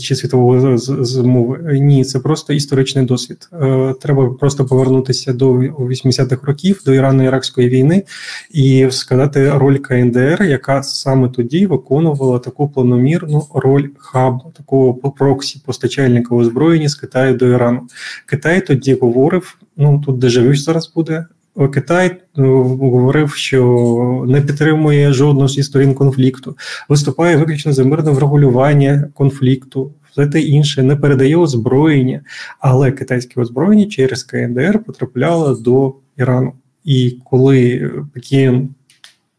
чи, 0.00 0.14
світового 0.16 0.78
змови. 0.78 1.80
Ні, 1.80 2.04
це 2.04 2.18
просто 2.18 2.52
історичний 2.52 3.04
досвід. 3.04 3.48
Е, 3.52 3.94
треба 4.00 4.30
просто 4.30 4.64
повернутися 4.64 5.32
до 5.32 5.52
80-х 5.52 6.46
років, 6.46 6.82
до 6.86 6.92
Ірано-Іракської 6.92 7.68
війни, 7.68 8.02
і 8.50 8.88
сказати 8.90 9.50
роль 9.50 9.76
КНДР, 9.76 10.42
яка 10.42 10.82
саме 10.82 11.28
тоді 11.28 11.66
виконувала 11.66 12.38
таку 12.38 12.68
планомірну 12.68 13.46
роль 13.54 13.88
хабу, 13.98 14.52
такого 14.56 14.94
проксі 14.94 15.62
постачальника 15.66 16.34
озброєння 16.34 16.88
з 16.88 16.94
Китаю 16.94 17.34
до 17.34 17.46
Ірану. 17.46 17.88
Китай 18.26 18.66
тоді 18.66 18.94
говорив: 18.94 19.58
ну 19.76 20.02
тут 20.06 20.18
дежавю 20.18 20.56
зараз 20.56 20.92
буде. 20.94 21.26
Китай 21.72 22.16
ну, 22.36 22.62
говорив, 22.62 23.30
що 23.34 24.24
не 24.28 24.40
підтримує 24.40 25.12
жодного 25.12 25.48
зі 25.48 25.62
сторін 25.62 25.94
конфлікту, 25.94 26.56
виступає 26.88 27.36
виключно 27.36 27.72
за 27.72 27.84
мирне 27.84 28.10
врегулювання 28.10 29.08
конфлікту, 29.14 29.92
все 30.12 30.26
те 30.26 30.40
інше 30.40 30.82
не 30.82 30.96
передає 30.96 31.36
озброєння, 31.36 32.20
але 32.60 32.92
китайське 32.92 33.40
озброєння 33.40 33.86
через 33.86 34.22
КНДР 34.22 34.78
потрапляло 34.78 35.54
до 35.54 35.94
Ірану. 36.16 36.52
І 36.84 37.16
коли 37.24 37.90
Пекін 38.14 38.68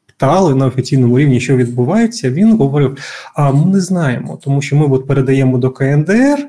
питали 0.06 0.56
на 0.56 0.65
офіційному 0.65 1.19
рівні, 1.19 1.39
що 1.39 1.58
відбувається, 1.58 2.32
він 2.32 2.58
говорив: 2.58 2.97
а 3.36 3.52
ми 3.52 3.65
не 3.65 3.82
знаємо, 3.82 4.39
тому 4.43 4.62
що 4.62 4.76
ми 4.76 4.86
от 4.86 5.08
передаємо 5.08 5.58
до 5.58 5.71
КНДР. 5.71 6.47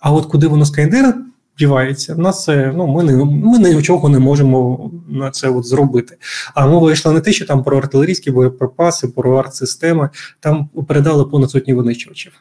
А 0.00 0.12
от 0.12 0.26
куди 0.26 0.46
воно 0.46 0.64
з 0.64 0.70
КНДР 0.70 1.14
співається. 1.60 2.14
В 2.14 2.18
нас 2.18 2.48
ну 2.48 2.86
ми 2.86 3.02
не 3.02 3.24
ми 3.24 3.74
нічого 3.74 4.08
не 4.08 4.18
можемо 4.18 4.90
на 5.08 5.30
це 5.30 5.48
от 5.48 5.66
зробити. 5.66 6.16
А 6.54 6.66
мова 6.66 6.92
йшла 6.92 7.12
не 7.12 7.20
те, 7.20 7.32
що 7.32 7.46
там 7.46 7.62
про 7.62 7.78
артилерійські 7.78 8.30
боєприпаси, 8.30 9.08
про 9.08 9.36
артсистеми, 9.36 10.08
там 10.40 10.68
передали 10.88 11.24
понад 11.24 11.50
сотні 11.50 11.74
винищувачів. 11.74 12.32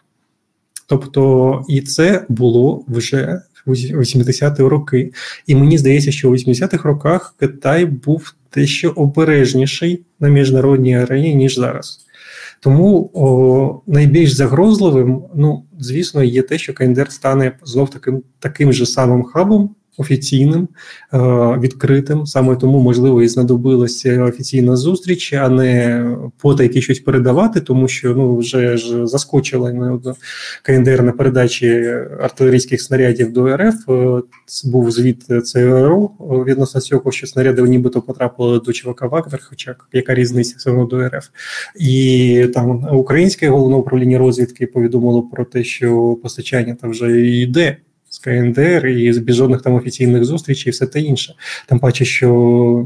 Тобто, 0.88 1.66
і 1.70 1.82
це 1.82 2.26
було 2.30 2.84
вже 2.88 3.42
в 3.66 3.72
80-ті 3.72 4.64
роки. 4.64 5.14
І 5.48 5.56
мені 5.56 5.78
здається, 5.78 6.12
що 6.12 6.30
у 6.30 6.34
80-х 6.34 6.84
роках 6.84 7.36
Китай 7.40 7.86
був 7.86 8.34
дещо 8.56 8.90
обережніший 8.90 10.02
на 10.20 10.30
міжнародній 10.30 10.98
арені 10.98 11.36
ніж 11.36 11.56
зараз. 11.56 12.06
Тому 12.60 13.12
о, 13.14 13.82
найбільш 13.88 14.32
загрозливим, 14.32 15.24
ну 15.36 15.66
звісно, 15.80 16.24
є 16.24 16.42
те, 16.42 16.58
що 16.58 16.74
КНДР 16.74 17.12
стане 17.12 17.58
знов 17.64 17.90
таким 17.90 18.24
таким 18.40 18.74
же 18.74 18.86
самим 18.86 19.24
хабом 19.24 19.76
офіційним, 20.00 20.68
е, 21.14 21.18
відкритим. 21.60 22.26
Саме 22.26 22.56
тому, 22.56 22.80
можливо, 22.80 23.22
і 23.22 23.28
знадобилася 23.28 24.24
офіційна 24.24 24.76
зустріч, 24.76 25.34
а 25.34 25.50
не 25.50 26.06
потайки 26.38 26.82
щось 26.82 27.00
передавати, 27.00 27.62
тому 27.62 27.88
що 27.88 28.16
ну 28.16 28.38
вже 28.38 28.78
ж 28.78 29.08
заскочила 29.08 30.00
КНДР 30.64 31.04
на 31.04 31.12
передачі 31.12 31.94
артилерійських 32.22 32.82
снарядів 32.82 33.34
до 33.34 33.58
РФ. 33.58 33.90
Е, 33.90 34.22
був 34.66 34.92
звіт 34.92 35.26
ЦРУ 35.46 36.12
відносно 36.48 36.82
цього, 36.82 37.12
що 37.12 37.28
снаряди 37.28 37.62
нібито 37.62 38.02
потрапили 38.02 38.60
до 38.60 38.74
ЧВК 38.74 39.02
Вагнер, 39.02 39.40
хоча 39.50 39.76
яка 39.94 40.16
різниця 40.16 40.56
все 40.58 40.72
одно 40.72 40.86
до 40.86 41.08
РФ, 41.08 41.28
і 41.80 42.46
там 42.54 42.88
українське 42.92 43.50
головне 43.50 43.76
управління 43.76 44.18
розвідки 44.18 44.68
повідомило 44.68 45.24
про 45.24 45.46
те, 45.46 45.64
що 45.64 46.18
постачання 46.24 46.76
там 46.82 46.90
вже 46.90 47.22
йде 47.22 47.78
з 48.10 48.20
КНДР 48.20 48.88
і 48.88 49.14
з 49.14 49.34
жодних 49.34 49.62
там 49.62 49.76
офіційних 49.76 50.26
зустрічей, 50.26 50.70
і 50.70 50.72
все 50.72 50.86
те 50.86 51.02
інше. 51.02 51.36
Там 51.68 51.80
паче, 51.80 52.06
що 52.06 52.86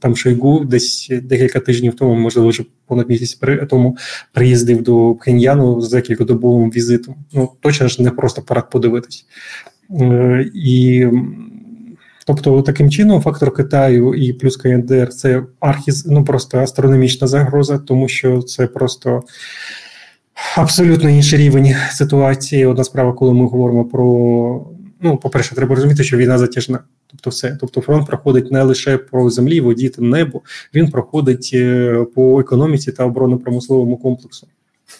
там 0.00 0.16
Шойгу 0.16 0.64
десь 0.64 1.12
декілька 1.22 1.60
тижнів 1.60 1.94
тому, 1.94 2.14
можливо, 2.14 2.48
вже 2.48 2.64
понад 2.86 3.08
місяць 3.08 3.34
при 3.34 3.66
тому 3.66 3.96
приїздив 4.32 4.82
до 4.82 5.14
Пхеньяну 5.14 5.80
з 5.80 5.90
декількодобовим 5.90 6.70
візитом. 6.70 7.14
Ну 7.32 7.50
точно 7.60 7.88
ж 7.88 8.02
не 8.02 8.10
просто 8.10 8.42
парад 8.42 8.70
подивитись. 8.70 9.26
Е, 9.90 10.50
і 10.54 11.06
Тобто, 12.26 12.62
таким 12.62 12.90
чином, 12.90 13.20
фактор 13.20 13.54
Китаю 13.54 14.14
і 14.14 14.32
плюс 14.32 14.56
КНДР 14.56 15.08
це 15.08 15.42
архіз, 15.60 16.06
ну 16.06 16.24
просто 16.24 16.58
астрономічна 16.58 17.26
загроза, 17.26 17.78
тому 17.78 18.08
що 18.08 18.42
це 18.42 18.66
просто 18.66 19.22
абсолютно 20.56 21.10
інший 21.10 21.38
рівень 21.38 21.74
ситуації. 21.90 22.66
Одна 22.66 22.84
справа, 22.84 23.12
коли 23.12 23.32
ми 23.32 23.46
говоримо 23.46 23.84
про. 23.84 24.66
Ну, 25.00 25.16
по-перше, 25.16 25.54
треба 25.54 25.74
розуміти, 25.74 26.04
що 26.04 26.16
війна 26.16 26.38
затяжна. 26.38 26.78
Тобто, 27.06 27.30
все. 27.30 27.56
Тобто, 27.60 27.80
фронт 27.80 28.06
проходить 28.06 28.50
не 28.52 28.62
лише 28.62 28.98
по 28.98 29.30
землі, 29.30 29.60
воді 29.60 29.88
та 29.88 30.02
небу, 30.02 30.42
він 30.74 30.90
проходить 30.90 31.50
е, 31.54 32.04
по 32.14 32.40
економіці 32.40 32.92
та 32.92 33.04
оборонно-промисловому 33.04 33.96
комплексу. 33.96 34.46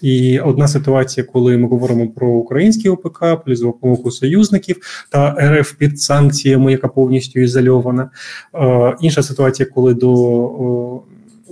І 0.03 0.38
одна 0.38 0.68
ситуація, 0.68 1.27
коли 1.33 1.59
ми 1.59 1.68
говоримо 1.68 2.09
про 2.09 2.29
український 2.29 2.90
ОПК, 2.90 3.25
плюс 3.44 3.61
допомогу 3.61 4.11
союзників 4.11 4.77
та 5.11 5.37
РФ 5.40 5.72
під 5.72 6.01
санкціями, 6.01 6.72
яка 6.72 6.88
повністю 6.88 7.40
ізольована. 7.40 8.11
Е, 8.55 8.96
інша 9.01 9.22
ситуація, 9.22 9.68
коли 9.75 9.94
до 9.94 11.03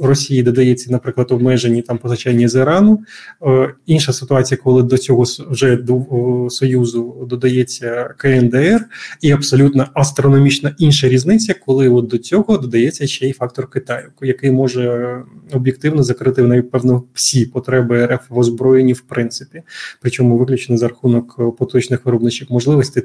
Росії 0.02 0.42
додається, 0.42 0.92
наприклад, 0.92 1.26
обмежені 1.30 1.82
там 1.82 1.98
позначання 1.98 2.48
з 2.48 2.54
Ірану. 2.54 3.00
Е, 3.42 3.74
інша 3.86 4.12
ситуація, 4.12 4.58
коли 4.64 4.82
до 4.82 4.98
цього 4.98 5.24
вже 5.50 5.76
до 5.76 6.06
Союзу 6.50 7.26
додається 7.30 8.14
КНДР, 8.16 8.84
і 9.20 9.30
абсолютно 9.30 9.86
астрономічна 9.94 10.74
інша 10.78 11.08
різниця, 11.08 11.54
коли 11.66 11.88
от 11.88 12.06
до 12.06 12.18
цього 12.18 12.58
додається 12.58 13.06
ще 13.06 13.28
й 13.28 13.32
фактор 13.32 13.70
Китаю, 13.70 14.08
який 14.22 14.50
може 14.50 15.16
об'єктивно 15.52 16.02
закрити 16.02 16.42
напевно 16.42 17.02
всі 17.14 17.46
потреби 17.46 18.06
РФ 18.06 18.20
в 18.28 18.38
озброєнні 18.38 18.92
в 18.92 19.00
принципі, 19.00 19.62
причому 20.00 20.38
виключно 20.38 20.76
за 20.76 20.88
рахунок 20.88 21.56
поточних 21.56 22.04
виробничих 22.04 22.50
можливостей 22.50 23.02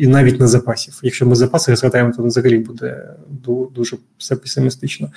і 0.00 0.06
навіть 0.06 0.40
на 0.40 0.46
запасів. 0.46 1.00
Якщо 1.02 1.26
ми 1.26 1.34
запаси 1.34 1.76
згадаємо, 1.76 2.12
то 2.16 2.22
взагалі 2.22 2.58
буде 2.58 3.14
дуже 3.74 3.96
все 4.18 4.36
песимістично. 4.36 5.10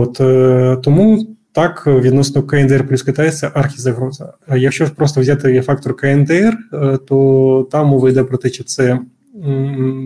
От 0.00 0.20
е, 0.20 0.76
тому. 0.82 1.36
Так, 1.52 1.86
відносно 1.86 2.42
КНДР 2.42 2.88
плюс 2.88 3.02
Китай 3.02 3.30
це 3.30 3.50
архізагроза. 3.54 4.32
Якщо 4.56 4.86
ж 4.86 4.94
просто 4.94 5.20
взяти 5.20 5.60
фактор 5.60 5.96
КНДР, 5.96 6.56
е, 6.72 6.98
то 7.08 7.68
там 7.70 7.86
мова 7.86 8.10
йде 8.10 8.24
про 8.24 8.38
те, 8.38 8.50
чи 8.50 8.64
це 8.64 8.98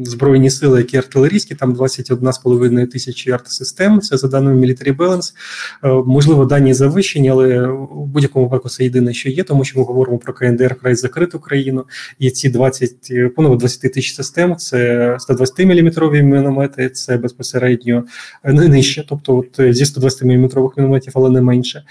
збройні 0.05 0.51
сили, 0.51 0.79
які 0.79 0.97
артилерійські, 0.97 1.55
там 1.55 1.75
21,5 1.75 2.87
тисячі 2.87 3.31
артсистем, 3.31 4.01
це 4.01 4.17
за 4.17 4.29
даними 4.29 4.67
Military 4.67 4.97
Balance. 4.97 5.33
Е, 5.85 5.89
можливо, 6.07 6.45
дані 6.45 6.75
завищені, 6.75 7.31
але 7.31 7.67
в 7.69 8.07
будь-якому 8.07 8.45
випадку 8.45 8.69
це 8.69 8.85
єдине, 8.85 9.15
що 9.15 9.31
є, 9.31 9.43
тому 9.43 9.65
що 9.65 9.79
ми 9.79 9.85
говоримо 9.85 10.19
про 10.19 10.33
КНДР 10.33 10.75
край 10.75 10.95
закриту 10.95 11.39
країну. 11.39 11.85
І 12.19 12.31
ці 12.31 12.49
20, 12.49 13.35
понад 13.37 13.59
20 13.59 13.81
тисяч 13.81 14.15
систем 14.15 14.57
це 14.57 15.17
120 15.21 15.59
мм 15.59 16.13
міномети, 16.27 16.89
це 16.89 17.17
безпосередньо 17.17 18.05
е, 18.45 18.53
не 18.53 18.69
нижче, 18.69 19.05
тобто 19.09 19.37
от 19.37 19.61
е, 19.61 19.73
зі 19.73 19.87
120 19.87 20.23
мм 20.23 20.51
мінометів, 20.77 21.13
але 21.17 21.31
не 21.31 21.41
менше. 21.41 21.85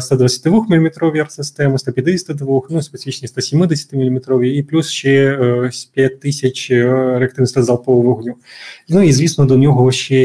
122 0.00 0.66
мм 0.68 0.90
артсистеми, 1.02 1.78
152, 1.78 2.60
ну 2.70 2.82
специфічні 2.82 3.28
170 3.28 3.92
мм, 3.92 4.44
і 4.44 4.62
плюс 4.62 4.88
ще 4.88 5.38
5 5.94 6.20
тисяч 6.20 6.65
реактивності 6.74 7.62
залпового 7.62 8.02
вогню. 8.02 8.34
Ну 8.88 9.02
і 9.02 9.12
звісно, 9.12 9.44
до 9.44 9.56
нього 9.56 9.92
ще 9.92 10.24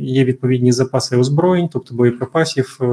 є 0.00 0.24
відповідні 0.24 0.72
запаси 0.72 1.16
озброєнь, 1.16 1.68
тобто 1.72 1.94
боєприпасів, 1.94 2.78
е, 2.80 2.84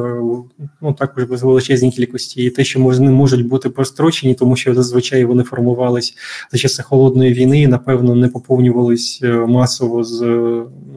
ну 0.81 0.93
також 0.97 1.23
без 1.23 1.43
величезні 1.43 1.91
кількості, 1.91 2.43
і 2.43 2.49
те, 2.49 2.63
що 2.63 2.79
не 2.79 3.11
можуть 3.11 3.47
бути 3.47 3.69
прострочені, 3.69 4.33
тому 4.33 4.55
що 4.55 4.73
зазвичай 4.73 5.25
вони 5.25 5.43
формувались 5.43 6.13
за 6.51 6.57
часи 6.57 6.83
холодної 6.83 7.33
війни, 7.33 7.61
і 7.61 7.67
напевно 7.67 8.15
не 8.15 8.27
поповнювались 8.27 9.19
е, 9.23 9.27
масово 9.27 10.03
з 10.03 10.21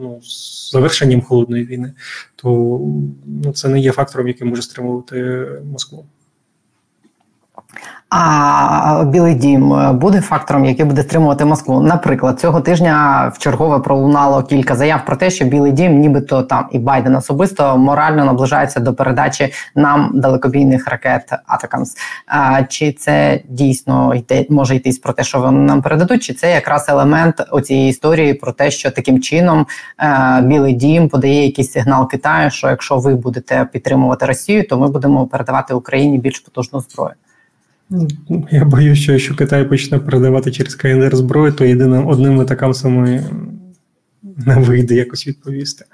ну, 0.01 0.19
з 0.23 0.71
завершенням 0.71 1.21
холодної 1.21 1.65
війни, 1.65 1.93
то 2.35 2.49
ну, 3.43 3.53
це 3.53 3.69
не 3.69 3.79
є 3.79 3.91
фактором, 3.91 4.27
який 4.27 4.47
може 4.47 4.61
стримувати 4.61 5.47
Москву. 5.71 6.05
А 8.11 9.03
Білий 9.07 9.35
Дім 9.35 9.97
буде 9.97 10.21
фактором, 10.21 10.65
який 10.65 10.85
буде 10.85 11.03
стримувати 11.03 11.45
Москву. 11.45 11.81
Наприклад, 11.81 12.39
цього 12.39 12.61
тижня 12.61 13.27
в 13.35 13.37
чергове 13.37 13.79
пролунало 13.79 14.43
кілька 14.43 14.75
заяв 14.75 15.05
про 15.05 15.15
те, 15.15 15.29
що 15.29 15.45
Білий 15.45 15.71
Дім, 15.71 15.99
нібито 15.99 16.43
там 16.43 16.67
і 16.71 16.79
Байден 16.79 17.15
особисто 17.15 17.77
морально 17.77 18.25
наближається 18.25 18.79
до 18.79 18.93
передачі 18.93 19.53
нам 19.75 20.11
далекобійних 20.13 20.87
ракет 20.87 21.33
Атакамс. 21.47 21.95
Чи 22.69 22.91
це 22.91 23.41
дійсно 23.49 24.15
йде 24.15 24.45
може 24.49 24.75
йтись 24.75 24.99
про 24.99 25.13
те, 25.13 25.23
що 25.23 25.39
вони 25.39 25.59
нам 25.59 25.81
передадуть? 25.81 26.23
Чи 26.23 26.33
це 26.33 26.51
якраз 26.51 26.89
елемент 26.89 27.47
оцієї 27.51 27.89
історії 27.89 28.33
про 28.33 28.51
те, 28.51 28.71
що 28.71 28.91
таким 28.91 29.21
чином 29.21 29.65
е, 29.99 30.41
Білий 30.41 30.73
Дім 30.73 31.09
подає 31.09 31.45
якийсь 31.45 31.71
сигнал 31.71 32.09
Китаю, 32.09 32.51
що 32.51 32.69
якщо 32.69 32.97
ви 32.97 33.15
будете 33.15 33.67
підтримувати 33.73 34.25
Росію, 34.25 34.67
то 34.67 34.77
ми 34.77 34.87
будемо 34.87 35.27
передавати 35.27 35.73
Україні 35.73 36.17
більш 36.17 36.39
потужну 36.39 36.79
зброю? 36.79 37.13
Я 38.51 38.65
боюсь, 38.65 38.99
що 38.99 39.11
якщо 39.11 39.35
Китай 39.35 39.69
почне 39.69 39.99
передавати 39.99 40.51
через 40.51 40.75
КНР 40.75 41.15
зброю, 41.15 41.53
то 41.53 41.65
єдиним 41.65 42.07
одним 42.07 42.39
атакамсами 42.39 43.25
не 44.45 44.55
вийде 44.55 44.95
якось 44.95 45.27
відповісти. 45.27 45.85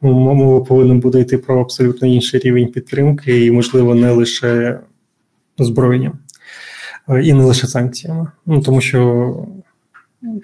Мова 0.00 0.64
повинна 0.64 0.94
буде 0.94 1.20
йти 1.20 1.38
про 1.38 1.60
абсолютно 1.60 2.08
інший 2.08 2.40
рівень 2.40 2.66
підтримки, 2.66 3.46
і, 3.46 3.50
можливо, 3.50 3.94
не 3.94 4.10
лише 4.10 4.80
озброєнням, 5.58 6.18
і 7.22 7.32
не 7.32 7.44
лише 7.44 7.66
санкціями. 7.66 8.26
Ну 8.46 8.60
тому 8.60 8.80
що 8.80 9.46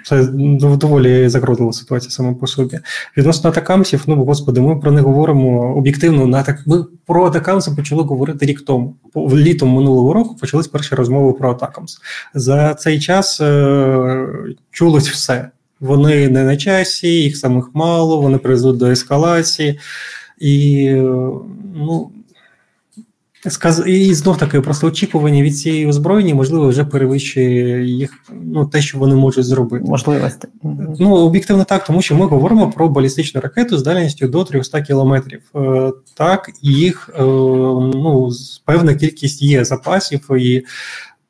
це 0.05 0.29
доволі 0.77 1.29
загрозлива 1.29 1.73
ситуація 1.73 2.11
сама 2.11 2.35
по 2.35 2.47
собі. 2.47 2.79
Відносно 3.17 3.51
атакамсів, 3.51 4.05
ну 4.07 4.25
господи, 4.25 4.61
ми 4.61 4.77
про 4.77 4.93
них 4.93 5.05
говоримо 5.05 5.77
об'єктивно. 5.77 6.27
На 6.27 6.43
так 6.43 6.62
ми 6.67 6.85
про 7.07 7.27
атакамси 7.27 7.71
почали 7.71 8.03
говорити 8.03 8.47
рік 8.47 8.61
тому. 8.61 8.97
Літом 9.17 9.69
минулого 9.69 10.12
року 10.12 10.37
почались 10.41 10.69
перші 10.69 10.95
розмови 10.95 11.33
про 11.33 11.51
атакамс. 11.51 11.99
За 12.35 12.75
цей 12.75 13.01
час 13.01 13.41
е, 13.41 14.27
чулось 14.71 15.09
все. 15.09 15.51
Вони 15.81 16.29
не 16.29 16.45
на 16.45 16.57
часі, 16.57 17.09
їх 17.09 17.37
самих 17.37 17.71
мало, 17.75 18.21
вони 18.21 18.38
призведуть 18.38 18.79
до 18.79 18.87
ескалації. 18.87 19.79
І 20.38 20.85
е, 20.87 21.03
ну, 21.75 22.11
і 23.87 24.14
знов 24.14 24.38
таки 24.38 24.61
просто 24.61 24.87
очікування 24.87 25.42
від 25.42 25.59
цієї 25.59 25.87
озброєння, 25.87 26.35
можливо, 26.35 26.68
вже 26.68 26.85
перевищує 26.85 27.85
їх 27.85 28.11
ну 28.42 28.66
те, 28.66 28.83
що 28.83 28.98
вони 28.98 29.14
можуть 29.14 29.44
зробити. 29.44 29.85
Можливості. 29.88 30.48
Ну 31.01 31.14
об'єктивно 31.14 31.64
так, 31.64 31.85
тому 31.85 32.03
що 32.03 32.14
ми 32.14 32.27
говоримо 32.27 32.70
про 32.70 32.88
балістичну 32.88 33.40
ракету 33.40 33.79
з 33.79 33.83
дальністю 33.83 34.29
до 34.29 34.44
300 34.44 34.83
кілометрів. 34.83 35.40
Е, 35.57 35.92
так, 36.14 36.51
їх 36.62 37.11
е, 37.14 37.22
ну 37.22 38.31
певна 38.64 38.94
кількість 38.94 39.42
є 39.42 39.64
запасів, 39.64 40.31
і 40.38 40.64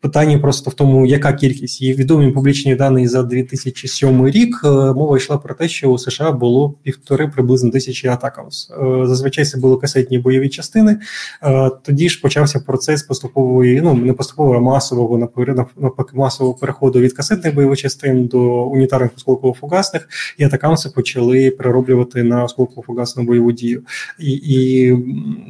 Питання 0.00 0.38
просто 0.38 0.70
в 0.70 0.74
тому, 0.74 1.06
яка 1.06 1.32
кількість 1.32 1.82
Є 1.82 1.94
відомі 1.94 2.32
публічні 2.32 2.74
дані 2.74 3.08
за 3.08 3.22
2007 3.22 4.26
рік. 4.26 4.61
Е, 4.64 4.68
мова 4.68 5.16
йшла 5.16 5.38
про 5.38 5.54
те, 5.54 5.68
що 5.68 5.88
у 5.88 5.98
США 5.98 6.32
було 6.32 6.74
півтори 6.82 7.28
приблизно 7.28 7.70
тисячі 7.70 8.08
атакамс. 8.08 8.70
Е, 8.70 9.06
зазвичай 9.06 9.44
це 9.44 9.58
були 9.58 9.76
касетні 9.76 10.18
бойові 10.18 10.48
частини. 10.48 11.00
Е, 11.42 11.70
тоді 11.82 12.08
ж 12.08 12.20
почався 12.20 12.61
процес 12.61 13.02
поступової, 13.02 13.80
ну 13.80 13.94
не 13.94 14.12
поступового 14.12 14.56
а 14.56 14.61
масового 14.61 15.18
навпаки 15.76 16.16
масового 16.16 16.58
переходу 16.58 17.00
від 17.00 17.12
касетних 17.12 17.54
бойових 17.54 17.78
частин 17.78 18.26
до 18.26 18.64
унітарних 18.64 19.11
осколково-фугасних, 19.16 20.00
і 20.38 20.44
атакамси 20.44 20.88
почали 20.88 21.50
перероблювати 21.50 22.22
на 22.22 22.44
осколково-фугасну 22.44 23.22
бойову 23.22 23.52
дію. 23.52 23.82
І, 24.18 24.32
і 24.32 24.96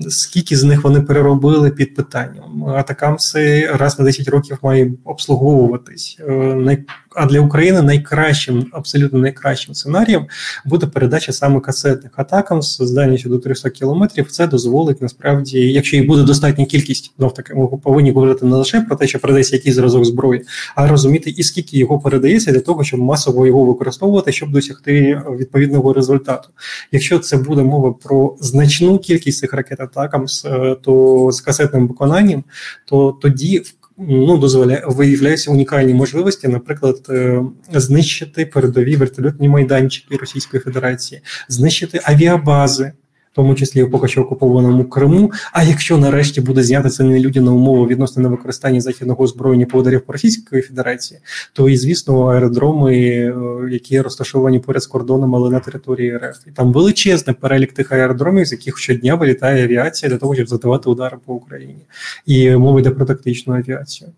скільки 0.09 0.57
з 0.57 0.65
них 0.65 0.85
вони 0.85 1.01
переробили 1.01 1.71
під 1.71 1.95
питанням? 1.95 2.65
Атакамси 2.65 3.71
раз 3.75 3.99
на 3.99 4.05
10 4.05 4.29
років 4.29 4.38
років 4.39 4.59
має 4.63 4.93
обслуговуватись. 5.05 6.19
Е, 6.21 6.85
а 7.19 7.27
для 7.27 7.41
України 7.41 7.83
найкращим, 7.83 8.67
абсолютно 8.73 9.19
найкращим 9.19 9.75
сценарієм 9.75 10.27
буде 10.65 10.87
передача 10.87 11.33
саме 11.33 11.61
касетних 11.61 12.13
атакам 12.17 12.63
з 12.63 12.91
дальністю 12.91 13.29
до 13.29 13.39
300 13.39 13.71
кілометрів. 13.71 14.31
Це 14.31 14.47
дозволить 14.47 15.03
насправді, 15.03 15.73
якщо 15.73 15.97
і 15.97 16.03
буде 16.03 16.23
достатня 16.23 16.65
кількість, 16.65 17.13
знов 17.19 17.35
таки 17.35 17.55
ми 17.55 17.67
повинні 17.67 18.11
говорити 18.13 18.47
не 18.47 18.57
лише 18.57 18.81
про 18.81 18.97
те, 18.97 19.07
що 19.07 19.19
передається 19.19 19.57
якийсь 19.57 19.75
зразок 19.75 20.05
зброї, 20.05 20.43
а 20.77 20.89
розуміти 20.89 21.31
і 21.31 21.43
скільки 21.43 21.79
його 21.79 21.99
передається 21.99 22.53
для 22.53 22.61
того, 22.61 22.85
щоб 22.85 23.01
масово 23.01 23.47
його 23.47 23.65
використовувати, 23.65 24.33
щоб 24.33 24.51
досягти 24.51 25.23
відповідного 25.39 25.93
результату. 25.93 26.49
Якщо 26.93 27.19
це 27.19 27.37
буде 27.37 27.63
мова 27.63 27.93
про 27.93 28.37
значну 28.41 28.99
кількість 28.99 29.39
цих 29.39 29.53
ракет 29.53 29.81
атакам, 29.81 30.27
е, 30.45 30.77
то 30.83 31.29
з 31.33 31.41
касетним 31.41 31.89
виконанням, 31.89 32.45
то 32.87 33.19
тоді 33.23 33.59
в 33.59 33.78
ну, 33.99 34.39
дозволяє 34.39 34.85
виявляються 34.87 35.51
унікальні 35.51 35.95
можливості, 35.95 36.49
наприклад, 36.49 37.07
е, 37.11 37.43
знищити 37.73 38.47
передові 38.47 38.97
вертольотні 38.97 39.49
майданчики 39.49 40.17
Російської 40.17 40.63
Федерації, 40.63 41.21
знищити 41.49 42.01
авіабази 42.05 42.93
тому 43.39 43.55
числі 43.55 43.85
поки 43.85 44.09
що 44.09 44.23
окупованому 44.23 44.85
Криму. 44.85 45.33
А 45.53 45.63
якщо 45.63 45.99
нарешті 45.99 46.41
буде 46.41 46.63
знята 46.63 46.91
це 46.91 47.05
нелюдяна 47.05 47.53
умова 47.53 47.87
відносно 47.87 48.23
на 48.23 48.29
використання 48.29 48.81
західного 48.81 49.25
озброєння 49.25 49.67
по 49.67 49.83
по 49.83 50.13
Російської 50.13 50.63
Федерації, 50.63 51.21
то 51.53 51.69
і 51.69 51.77
звісно 51.77 52.27
аеродроми, 52.27 52.97
е, 52.97 53.35
які 53.71 54.01
розташовані 54.01 54.59
поряд 54.59 54.83
з 54.83 54.87
кордоном, 54.87 55.35
але 55.35 55.51
на 55.51 55.61
території 55.61 56.17
РФ, 56.17 56.39
і 56.47 56.51
там 56.51 56.73
величезний 56.73 57.37
перелік 57.41 57.73
тих 57.73 57.93
аеродромів, 57.93 58.47
з 58.47 58.53
яких 58.53 58.79
щодня 58.79 59.15
вилітає 59.15 59.65
авіація 59.65 60.11
для 60.11 60.19
того, 60.19 60.35
щоб 60.35 60.49
задавати 60.49 60.91
удари 60.91 61.17
по 61.27 61.35
Україні, 61.35 61.87
і 62.27 62.51
мова 62.51 62.81
йде 62.81 62.91
про 62.91 63.07
тактичну 63.07 63.55
авіацію. 63.55 64.11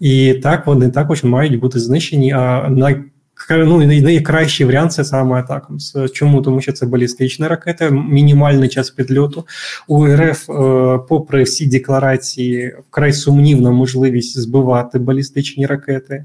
І 0.00 0.34
так 0.34 0.66
вони 0.66 0.88
також 0.88 1.24
мають 1.24 1.60
бути 1.60 1.80
знищені. 1.80 2.32
А 2.32 2.68
най 2.70 3.04
ну, 3.50 3.86
найкращий 3.86 4.66
варіант 4.66 4.92
це 4.92 5.04
саме 5.04 5.36
Атакамс. 5.36 5.96
Чому? 6.12 6.42
Тому 6.42 6.60
що 6.60 6.72
це 6.72 6.86
балістична 6.86 7.48
ракета, 7.48 7.90
мінімальний 7.90 8.68
час 8.68 8.90
підльоту. 8.90 9.46
У 9.86 10.06
РФ, 10.06 10.50
е, 10.50 10.98
попри 11.08 11.42
всі 11.42 11.66
декларації, 11.66 12.76
вкрай 12.90 13.12
сумнівна 13.12 13.70
можливість 13.70 14.38
збивати 14.38 14.98
балістичні 14.98 15.66
ракети, 15.66 16.24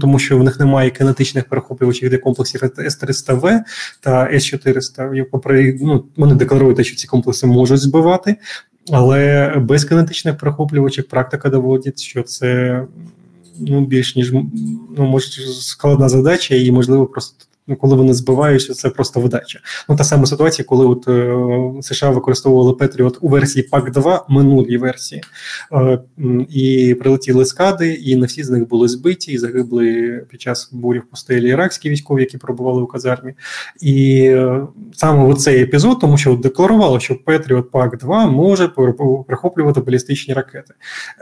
тому 0.00 0.18
що 0.18 0.38
в 0.38 0.44
них 0.44 0.60
немає 0.60 0.90
кинетичних 0.90 1.44
перехоплювачів 1.44 2.10
для 2.10 2.18
комплексів 2.18 2.62
С-300В 2.78 3.60
та 4.00 4.30
С-400. 4.32 5.24
Попри 5.24 5.78
ну, 5.82 6.04
вони 6.16 6.34
декларують, 6.34 6.86
що 6.86 6.96
ці 6.96 7.06
комплекси 7.06 7.46
можуть 7.46 7.80
збивати. 7.80 8.36
Але 8.90 9.54
без 9.58 9.84
кинетичних 9.84 10.38
перехоплювачів 10.38 11.08
практика 11.08 11.48
доводить, 11.48 12.00
що 12.00 12.22
це 12.22 12.82
ну, 13.58 13.86
більш 13.86 14.16
ніж 14.16 14.32
ну, 14.32 14.50
може 14.98 15.26
складна 15.60 16.08
задача, 16.08 16.54
і 16.54 16.72
можливо 16.72 17.06
просто 17.06 17.44
Ну, 17.70 17.76
коли 17.76 17.96
вони 17.96 18.14
збиваються, 18.14 18.74
це 18.74 18.90
просто 18.90 19.20
видача. 19.20 19.60
Ну 19.88 19.96
та 19.96 20.04
сама 20.04 20.26
ситуація, 20.26 20.66
коли 20.68 20.86
от 20.86 21.08
е, 21.08 21.82
США 21.82 22.10
використовували 22.10 22.74
Петріот 22.74 23.18
у 23.20 23.28
версії 23.28 23.62
пак 23.62 23.90
2 23.90 24.26
минулій 24.28 24.76
версії, 24.76 25.22
е, 25.72 25.98
і 26.48 26.96
прилетіли 27.00 27.44
скади, 27.44 27.94
і 27.94 28.16
не 28.16 28.26
всі 28.26 28.44
з 28.44 28.50
них 28.50 28.68
були 28.68 28.88
збиті 28.88 29.32
і 29.32 29.38
загибли 29.38 30.20
під 30.30 30.40
час 30.40 30.70
бурі 30.72 30.98
в 30.98 31.04
пустелі 31.10 31.48
іракські 31.48 31.90
військові, 31.90 32.20
які 32.20 32.38
пробували 32.38 32.82
у 32.82 32.86
казармі. 32.86 33.34
І 33.80 34.20
е, 34.20 34.66
саме 34.92 35.34
цей 35.34 35.62
епізод, 35.62 35.98
тому 36.00 36.18
що 36.18 36.34
декларувало, 36.34 37.00
що 37.00 37.24
Patriot 37.24 37.70
PAC 37.70 37.98
2 37.98 38.26
може 38.26 38.68
перехоплювати 39.26 39.80
балістичні 39.80 40.34
ракети, 40.34 40.74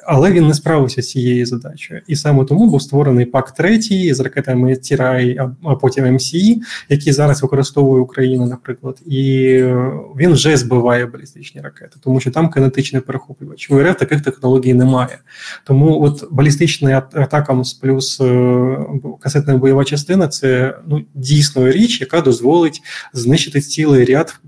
але 0.06 0.32
він 0.32 0.46
не 0.46 0.54
справився 0.54 1.02
з 1.02 1.10
цією 1.10 1.46
задачею. 1.46 2.00
І 2.06 2.16
саме 2.16 2.44
тому 2.44 2.66
був 2.66 2.82
створений 2.82 3.26
PAC 3.26 3.50
3 3.50 3.80
з 4.14 4.20
ракетами 4.20 4.76
CRI, 4.76 5.38
а 5.64 5.74
потім 5.74 6.14
MSE, 6.14 6.62
які 6.88 7.12
зараз 7.12 7.42
використовує 7.42 8.02
Україна, 8.02 8.46
наприклад, 8.46 8.98
і 9.06 9.46
е, 9.48 9.92
він 10.16 10.32
вже 10.32 10.56
збиває 10.56 11.06
балістичні 11.06 11.60
ракети, 11.60 11.96
тому 12.00 12.20
що 12.20 12.30
там 12.30 12.50
кинетичний 12.50 13.02
перехоплювач. 13.02 13.70
У 13.70 13.82
РФ 13.82 13.98
таких 13.98 14.20
технологій 14.20 14.74
немає. 14.74 15.18
Тому 15.64 16.02
от 16.02 16.24
балістична 16.30 16.98
атака 16.98 17.62
плюс 17.82 18.20
е, 18.20 18.78
касетна 19.20 19.56
бойова 19.56 19.84
частина 19.84 20.28
це 20.28 20.78
ну 20.86 21.04
дійсно 21.14 21.70
річ, 21.70 22.00
яка 22.00 22.20
дозволить 22.20 22.80
знищити 23.12 23.60
цілий 23.60 24.04
ряд 24.04 24.40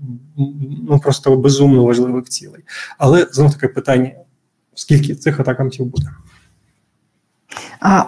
ну 0.89 0.99
просто 1.03 1.35
безумно 1.35 1.83
важливих 1.83 2.25
цілей. 2.25 2.61
Але 2.97 3.27
знов 3.31 3.53
таке 3.53 3.67
питання: 3.67 4.11
скільки 4.75 5.15
цих 5.15 5.39
атакамців 5.39 5.85
буде? 5.85 6.07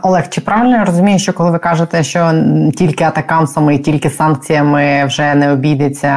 Олег, 0.02 0.30
чи 0.30 0.42
правильно 0.42 0.76
я 0.76 0.86
розумію, 0.86 1.20
що 1.20 1.34
коли 1.34 1.52
ви 1.52 1.60
кажете, 1.60 2.04
що 2.04 2.44
тільки 2.76 3.04
атакамсами 3.04 3.76
і 3.76 3.80
тільки 3.80 4.10
санкціями 4.10 5.06
вже 5.06 5.36
не 5.36 5.52
обійдеться 5.52 6.08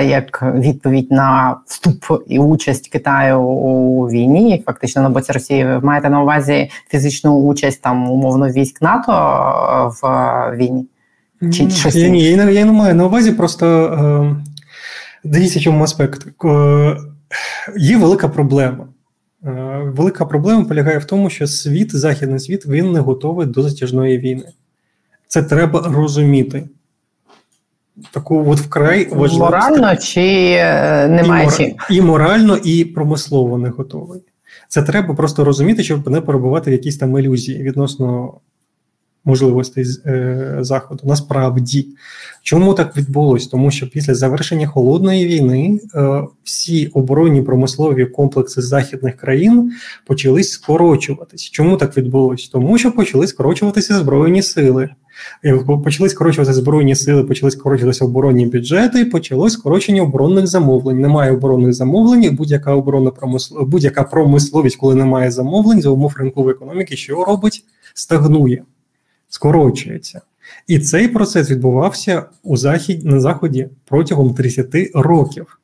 як 0.00 0.42
відповідь 0.54 1.12
на 1.12 1.56
вступ 1.66 2.04
і 2.26 2.38
участь 2.38 2.88
Китаю 2.88 3.40
у 3.40 4.08
війні, 4.08 4.62
фактично 4.66 5.02
на 5.02 5.08
боці 5.08 5.32
Росії, 5.32 5.64
ви 5.64 5.80
маєте 5.80 6.10
на 6.10 6.22
увазі 6.22 6.70
фізичну 6.88 7.36
участь 7.36 7.82
там 7.82 8.10
умовно 8.10 8.48
військ 8.48 8.82
НАТО 8.82 9.12
в 10.02 10.06
війні? 10.56 10.86
Чи 11.52 11.70
щось 11.70 11.94
я, 11.94 12.08
ні, 12.08 12.24
я, 12.24 12.44
не, 12.44 12.52
я 12.52 12.64
не 12.64 12.72
маю 12.72 12.94
на 12.94 13.06
увазі, 13.06 13.32
просто 13.32 13.66
е, 13.66 14.36
дивіться, 15.24 15.60
чому 15.60 15.84
аспект. 15.84 16.26
Е, 16.44 16.96
є 17.76 17.96
велика 17.96 18.28
проблема. 18.28 18.86
Е, 19.46 19.50
велика 19.94 20.24
проблема 20.24 20.64
полягає 20.64 20.98
в 20.98 21.04
тому, 21.04 21.30
що 21.30 21.46
світ, 21.46 21.96
західний 21.96 22.40
світ, 22.40 22.66
він 22.66 22.92
не 22.92 23.00
готовий 23.00 23.46
до 23.46 23.62
затяжної 23.62 24.18
війни. 24.18 24.52
Це 25.26 25.42
треба 25.42 25.80
розуміти. 25.94 26.68
Таку 28.10 28.50
от 28.50 28.60
вкрай 28.60 29.08
важливу 29.10 29.44
Морально 29.44 29.96
чи 29.96 30.56
е, 30.58 31.08
немає 31.08 31.48
і, 31.58 31.62
мор... 31.62 31.76
і 31.90 32.00
морально, 32.00 32.56
і 32.56 32.84
промислово 32.84 33.58
не 33.58 33.68
готовий. 33.68 34.22
Це 34.68 34.82
треба 34.82 35.14
просто 35.14 35.44
розуміти, 35.44 35.82
щоб 35.82 36.10
не 36.10 36.20
перебувати 36.20 36.70
в 36.70 36.72
якійсь 36.72 36.96
там 36.96 37.18
ілюзії 37.18 37.62
відносно 37.62 38.34
можливостей 39.24 39.86
е, 40.06 40.56
заходу. 40.60 41.00
Насправді, 41.04 41.86
чому 42.42 42.74
так 42.74 42.96
відбулось? 42.96 43.46
Тому 43.46 43.70
що 43.70 43.90
після 43.90 44.14
завершення 44.14 44.66
холодної 44.66 45.26
війни 45.26 45.80
е, 45.94 46.22
всі 46.44 46.86
оборонні 46.86 47.42
промислові 47.42 48.06
комплекси 48.06 48.62
західних 48.62 49.16
країн 49.16 49.72
почали 50.06 50.44
скорочуватись. 50.44 51.42
Чому 51.42 51.76
так 51.76 51.96
відбулось? 51.96 52.48
Тому 52.48 52.78
що 52.78 52.92
почали 52.92 53.26
скорочуватися 53.26 53.98
збройні 53.98 54.42
сили. 54.42 54.88
Е, 55.44 55.58
почали 55.84 56.08
скорочуватися 56.08 56.60
збройні 56.60 56.94
сили, 56.94 57.24
почали 57.24 57.50
скорочуватися 57.50 58.04
оборонні 58.04 58.46
бюджети, 58.46 59.04
почалось 59.04 59.52
скорочення 59.52 60.02
оборонних 60.02 60.46
замовлень. 60.46 61.00
Немає 61.00 61.32
оборонних 61.32 61.72
замовлень, 61.72 62.36
будь-яка 62.36 62.74
оборонна 62.74 63.10
промислов... 63.10 63.68
будь-яка 63.68 64.02
промисловість, 64.02 64.76
коли 64.76 64.94
немає 64.94 65.30
замовлень 65.30 65.82
за 65.82 65.90
умов 65.90 66.14
ринкової 66.16 66.54
економіки, 66.54 66.96
що 66.96 67.24
робить? 67.24 67.64
Стагнує 67.94 68.62
скорочується. 69.34 70.20
І 70.66 70.78
цей 70.78 71.08
процес 71.08 71.50
відбувався 71.50 72.22
у 72.42 72.56
захід, 72.56 73.04
на 73.04 73.20
Заході 73.20 73.68
протягом 73.84 74.34
30 74.34 74.66
років. 74.94 75.58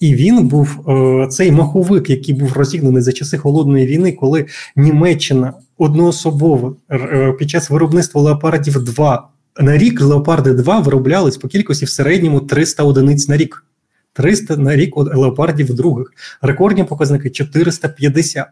І 0.00 0.14
він 0.14 0.48
був 0.48 0.90
е, 0.90 1.26
цей 1.30 1.52
маховик, 1.52 2.10
який 2.10 2.34
був 2.34 2.52
розігнаний 2.52 3.02
за 3.02 3.12
часи 3.12 3.38
холодної 3.38 3.86
війни, 3.86 4.12
коли 4.12 4.46
Німеччина 4.76 5.52
одноособово 5.78 6.76
е, 6.90 7.32
під 7.38 7.50
час 7.50 7.70
виробництва 7.70 8.20
леопардів 8.22 8.84
2 8.84 9.28
на 9.60 9.78
рік 9.78 10.00
леопарди 10.00 10.52
2 10.52 10.80
вироблялись 10.80 11.36
по 11.36 11.48
кількості 11.48 11.84
в 11.84 11.90
середньому 11.90 12.40
300 12.40 12.82
одиниць 12.82 13.28
на 13.28 13.36
рік. 13.36 13.64
300 14.12 14.56
на 14.56 14.76
рік 14.76 14.96
леопардів 14.96 15.74
других. 15.74 16.12
Рекордні 16.42 16.84
показники 16.84 17.30
450. 17.30 18.46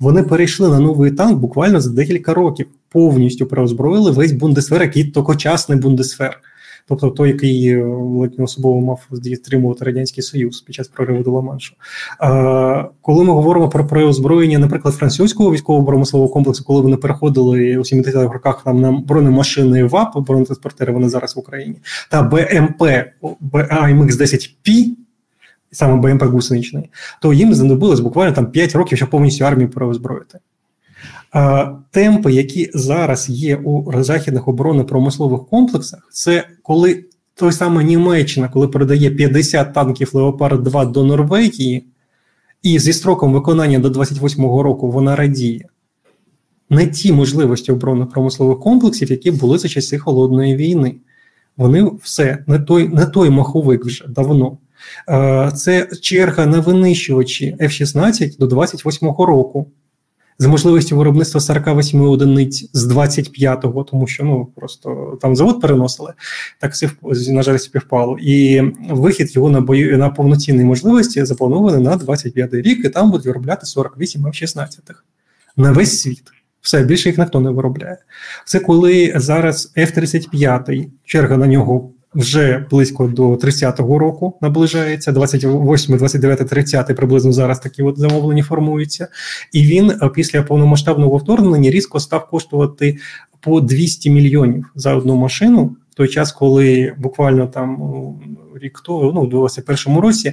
Вони 0.00 0.22
перейшли 0.22 0.68
на 0.68 0.80
новий 0.80 1.10
танк 1.10 1.38
буквально 1.38 1.80
за 1.80 1.90
декілька 1.90 2.34
років, 2.34 2.66
повністю 2.88 3.46
переозброїли 3.46 4.10
весь 4.10 4.32
бундесфер, 4.32 4.82
який 4.82 5.04
токочасний 5.04 5.78
бундесфер. 5.78 6.40
Тобто 6.88 7.10
той, 7.10 7.28
який 7.28 7.68
е, 7.68 7.84
особово 8.38 8.80
мав 8.80 9.08
стримувати 9.34 9.84
Радянський 9.84 10.22
Союз 10.22 10.60
під 10.60 10.74
час 10.74 10.88
прориву 10.88 11.22
до 11.22 11.30
Ла-Маншу. 11.30 11.72
Коли 13.00 13.24
ми 13.24 13.32
говоримо 13.32 13.68
про 13.68 13.86
переозброєння, 13.86 14.58
наприклад, 14.58 14.94
французького 14.94 15.52
військово-промислового 15.52 16.32
комплексу, 16.32 16.64
коли 16.64 16.80
вони 16.80 16.96
переходили 16.96 17.76
у 17.76 17.80
70-х 17.80 18.32
роках 18.32 18.62
там 18.64 18.80
на 18.80 18.92
бронемашини 18.92 19.84
ВАП, 19.84 20.18
бронетранспортери, 20.18 20.92
вони 20.92 21.08
зараз 21.08 21.36
в 21.36 21.38
Україні, 21.38 21.76
та 22.10 22.22
БМП 22.22 22.82
АМХ 23.70 24.16
10 24.16 24.56
Пі 24.62 24.96
саме 25.72 25.96
БМП 25.96 26.22
гусеничний, 26.22 26.90
то 27.22 27.32
їм 27.32 27.54
знадобилось 27.54 28.00
буквально 28.00 28.32
там 28.32 28.50
5 28.50 28.74
років, 28.74 28.98
щоб 28.98 29.10
повністю 29.10 29.44
армію 29.44 29.70
переозброїти. 29.70 30.38
Темпи, 31.90 32.32
які 32.32 32.70
зараз 32.74 33.28
є 33.28 33.56
у 33.56 34.02
західних 34.02 34.48
оборонно-промислових 34.48 35.46
комплексах, 35.46 36.08
це 36.12 36.44
коли 36.62 37.04
той 37.34 37.52
самий 37.52 37.86
Німеччина, 37.86 38.48
коли 38.48 38.68
передає 38.68 39.10
50 39.10 39.74
танків 39.74 40.10
Леопард 40.12 40.62
2 40.62 40.84
до 40.84 41.04
Норвегії, 41.04 41.86
і 42.62 42.78
зі 42.78 42.92
строком 42.92 43.32
виконання 43.32 43.78
до 43.78 43.88
28-го 43.88 44.62
року 44.62 44.90
вона 44.90 45.16
радіє. 45.16 45.64
Не 46.70 46.86
ті 46.86 47.12
можливості 47.12 47.72
оборонно-промислових 47.72 48.58
комплексів, 48.58 49.10
які 49.10 49.30
були 49.30 49.58
за 49.58 49.68
часи 49.68 49.98
холодної 49.98 50.56
війни. 50.56 50.94
Вони 51.56 51.90
все 52.02 52.44
не 52.46 52.58
той 52.58 52.88
не 52.88 53.06
той 53.06 53.30
маховик 53.30 53.84
вже 53.84 54.08
давно. 54.08 54.58
Е, 55.08 55.52
це 55.56 55.88
черга 56.00 56.46
на 56.46 56.60
винищувачі 56.60 57.56
F-16 57.60 58.38
до 58.38 58.46
28-го 58.46 59.26
року. 59.26 59.66
З 60.40 60.46
можливістю 60.46 60.96
виробництва 60.96 61.40
48 61.40 62.02
одиниць 62.02 62.70
з 62.72 62.92
25-го, 62.92 63.84
тому 63.84 64.06
що 64.06 64.24
ну 64.24 64.46
просто 64.56 65.18
там 65.22 65.36
завод 65.36 65.60
переносили, 65.60 66.12
так 66.58 66.72
на 67.28 67.42
жаль, 67.42 67.56
співпало. 67.56 68.18
І 68.18 68.62
вихід 68.90 69.36
його 69.36 69.50
на 69.50 69.60
бою 69.60 69.98
на 69.98 70.10
повноцінні 70.10 70.64
можливості 70.64 71.24
запланований 71.24 71.84
на 71.84 71.96
25-й 71.96 72.60
рік, 72.62 72.84
і 72.84 72.88
там 72.88 73.10
будуть 73.10 73.26
виробляти 73.26 73.66
48 73.66 74.26
F-16 74.26 74.66
на 75.56 75.72
весь 75.72 76.00
світ. 76.00 76.22
Все 76.60 76.82
більше 76.82 77.08
їх 77.08 77.18
ніхто 77.18 77.40
не 77.40 77.50
виробляє. 77.50 77.98
Це 78.46 78.60
коли 78.60 79.12
зараз 79.16 79.72
F-35, 79.76 80.86
черга 81.04 81.36
на 81.36 81.46
нього 81.46 81.90
вже 82.14 82.66
близько 82.70 83.06
до 83.06 83.34
30-го 83.34 83.98
року 83.98 84.38
наближається. 84.40 85.12
28, 85.12 85.96
29, 85.96 86.48
30 86.48 86.96
приблизно 86.96 87.32
зараз 87.32 87.58
такі 87.58 87.82
от 87.82 87.98
замовлення 87.98 88.42
формуються. 88.42 89.08
І 89.52 89.62
він 89.62 89.90
е, 89.90 90.10
після 90.14 90.42
повномасштабного 90.42 91.16
вторгнення 91.16 91.70
різко 91.70 92.00
став 92.00 92.28
коштувати 92.28 92.98
по 93.40 93.60
200 93.60 94.10
мільйонів 94.10 94.66
за 94.74 94.94
одну 94.94 95.16
машину. 95.16 95.76
В 95.90 95.94
той 95.94 96.08
час, 96.08 96.32
коли 96.32 96.94
буквально 96.98 97.46
там 97.46 97.78
рік 98.62 98.80
то 98.84 99.12
ну, 99.14 99.20
у 99.20 99.26
21-му 99.26 100.00
році 100.00 100.32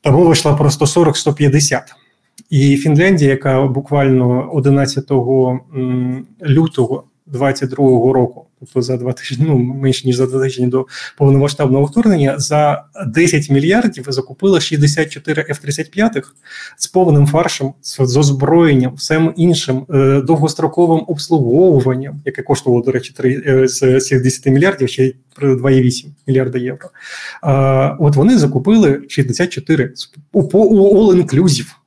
там 0.00 0.14
мова 0.14 0.32
йшла 0.32 0.54
про 0.54 0.68
140-150. 0.68 1.80
І 2.50 2.76
Фінляндія, 2.76 3.30
яка 3.30 3.66
буквально 3.66 4.50
11 4.52 5.10
лютого 6.42 7.04
22-го 7.32 8.12
року, 8.12 8.46
тобто 8.60 8.82
за 8.82 8.96
два 8.96 9.12
тижні, 9.12 9.44
ну 9.48 9.58
менше 9.58 10.06
ніж 10.06 10.16
за 10.16 10.26
два 10.26 10.42
тижні 10.42 10.66
до 10.66 10.86
повномасштабного 11.18 11.84
вторгнення, 11.84 12.38
за 12.38 12.84
10 13.06 13.50
мільярдів 13.50 14.04
закупили 14.08 14.60
64 14.60 15.42
F-35 15.42 16.22
з 16.76 16.86
повним 16.86 17.26
фаршем, 17.26 17.72
з 17.82 18.16
озброєнням, 18.16 18.94
всім 18.94 19.32
іншим 19.36 19.86
е, 19.94 20.20
довгостроковим 20.20 21.04
обслуговуванням, 21.08 22.22
яке 22.24 22.42
коштувало, 22.42 22.82
до 22.82 22.92
речі, 22.92 23.12
3, 23.16 23.42
е, 23.46 23.68
з 23.68 24.00
цих 24.00 24.22
10 24.22 24.46
мільярдів 24.46 24.88
ще 24.88 25.12
2,8 25.42 26.06
мільярда 26.26 26.58
євро. 26.58 26.88
От 27.98 28.16
вони 28.16 28.38
закупили 28.38 29.02
64 29.08 29.92
у 30.32 30.42
all-inclusive. 30.42 31.79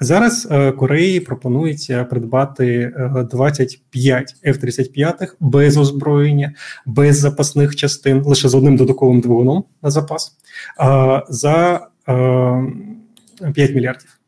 Зараз 0.00 0.48
е, 0.50 0.72
Кореї 0.72 1.20
пропонується 1.20 2.04
придбати 2.04 2.92
25 3.30 4.34
е, 4.44 4.52
F-35 4.52 5.28
без 5.40 5.76
озброєння, 5.76 6.54
без 6.86 7.18
запасних 7.18 7.76
частин, 7.76 8.22
лише 8.22 8.48
з 8.48 8.54
одним 8.54 8.76
додатковим 8.76 9.20
двигуном 9.20 9.64
на 9.82 9.90
запас 9.90 10.36
за 11.28 11.86
5 12.06 13.70
е, 13.70 13.74
мільярдів. 13.74 14.18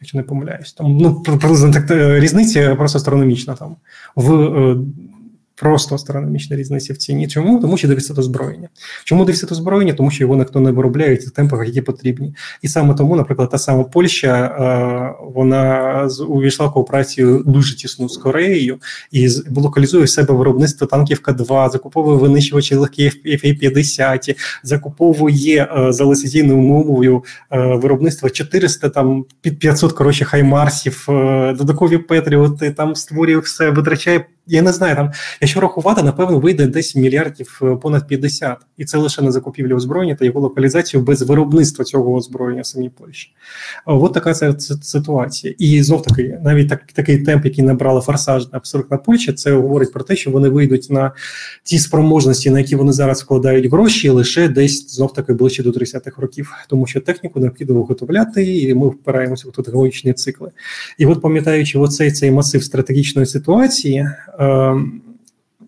Якщо 0.00 0.18
не 0.18 0.24
помиляюсь, 0.24 0.72
там 0.72 0.96
ну 0.96 1.22
приблизно 1.22 1.72
так 1.72 1.84
різниця 2.20 2.74
просто 2.74 2.98
астрономічна 2.98 3.54
там 3.54 3.76
в 4.16 4.76
Просто 5.60 5.94
астрономічна 5.94 6.56
різниця 6.56 6.92
в 6.92 6.96
ціні. 6.96 7.28
Чому? 7.28 7.60
Тому 7.60 7.76
що 7.76 7.88
дефіцит 7.88 8.18
озброєння. 8.18 8.68
Чому 9.04 9.24
дефіцит 9.24 9.52
озброєння? 9.52 9.92
Тому 9.92 10.10
що 10.10 10.24
його 10.24 10.36
ніхто 10.36 10.60
не 10.60 10.70
виробляє 10.70 11.14
в 11.14 11.30
темпах, 11.30 11.66
які 11.66 11.82
потрібні. 11.82 12.34
І 12.62 12.68
саме 12.68 12.94
тому, 12.94 13.16
наприклад, 13.16 13.50
та 13.50 13.58
сама 13.58 13.84
Польща 13.84 14.44
е, 14.44 15.24
вона 15.34 16.08
увійшла 16.28 16.66
в 16.66 16.72
кооперацію 16.72 17.42
дуже 17.46 17.76
тісну 17.76 18.08
з 18.08 18.16
Кореєю 18.16 18.78
і 19.10 19.28
локалізує 19.56 20.04
в 20.04 20.08
себе 20.08 20.34
виробництво 20.34 20.86
танків 20.86 21.20
К2, 21.24 21.70
закуповує 21.70 22.18
винищувачі 22.18 22.74
легкі 22.74 23.10
F-50, 23.26 24.36
закуповує 24.62 25.68
е, 25.76 25.92
за 25.92 26.04
лицензійною 26.04 26.58
мовою 26.58 27.24
е, 27.50 27.58
виробництво 27.58 28.30
400 28.30 28.88
там 28.88 29.24
під 29.40 29.58
500 29.58 29.92
коротше 29.92 30.24
хаймарсів, 30.24 31.04
додаткові 31.58 31.98
Петріоти, 31.98 32.70
там 32.70 32.94
створює 32.94 33.38
все, 33.38 33.70
витрачає 33.70 34.24
я 34.50 34.62
не 34.62 34.72
знаю, 34.72 34.96
там, 34.96 35.10
якщо 35.40 35.60
рахувати, 35.60 36.02
напевно, 36.02 36.38
вийде 36.38 36.66
десь 36.66 36.96
мільярдів 36.96 37.60
е, 37.62 37.76
понад 37.76 38.06
50. 38.06 38.56
І 38.76 38.84
це 38.84 38.98
лише 38.98 39.22
на 39.22 39.32
закупівлю 39.32 39.76
озброєння 39.76 40.14
та 40.14 40.24
його 40.24 40.40
локалізацію 40.40 41.02
без 41.02 41.22
виробництва 41.22 41.84
цього 41.84 42.14
озброєння 42.14 42.62
в 42.62 42.66
самій 42.66 42.88
Польщі. 42.88 43.32
От 43.86 44.12
така 44.12 44.34
це 44.34 44.54
ситуація. 44.82 45.54
І 45.58 45.82
знов 45.82 46.02
таки, 46.02 46.38
навіть 46.44 46.68
так, 46.68 46.82
такий 46.92 47.18
темп, 47.18 47.44
який 47.44 47.64
набрала 47.64 48.00
форсаж 48.00 48.48
абсолютна 48.52 48.96
Польща, 48.96 49.32
це 49.32 49.52
говорить 49.52 49.92
про 49.92 50.04
те, 50.04 50.16
що 50.16 50.30
вони 50.30 50.48
вийдуть 50.48 50.90
на 50.90 51.12
ті 51.62 51.78
спроможності, 51.78 52.50
на 52.50 52.58
які 52.58 52.76
вони 52.76 52.92
зараз 52.92 53.22
вкладають 53.22 53.66
гроші, 53.66 54.08
лише 54.08 54.48
десь 54.48 54.94
знов 54.94 55.12
таки 55.12 55.32
ближче 55.32 55.62
до 55.62 55.70
30-х 55.70 56.22
років, 56.22 56.52
тому 56.68 56.86
що 56.86 57.00
техніку 57.00 57.40
необхідно 57.40 57.74
виготовляти, 57.74 58.58
і 58.58 58.74
ми 58.74 58.88
впираємося 58.88 59.48
в 59.48 59.52
технологічні 59.52 60.12
цикли. 60.12 60.50
І 60.98 61.06
от 61.06 61.22
пам'ятаючи, 61.22 61.78
оцей 61.78 62.10
цей 62.12 62.30
масив 62.30 62.64
стратегічної 62.64 63.26
ситуації. 63.26 64.08
Ем, 64.40 65.02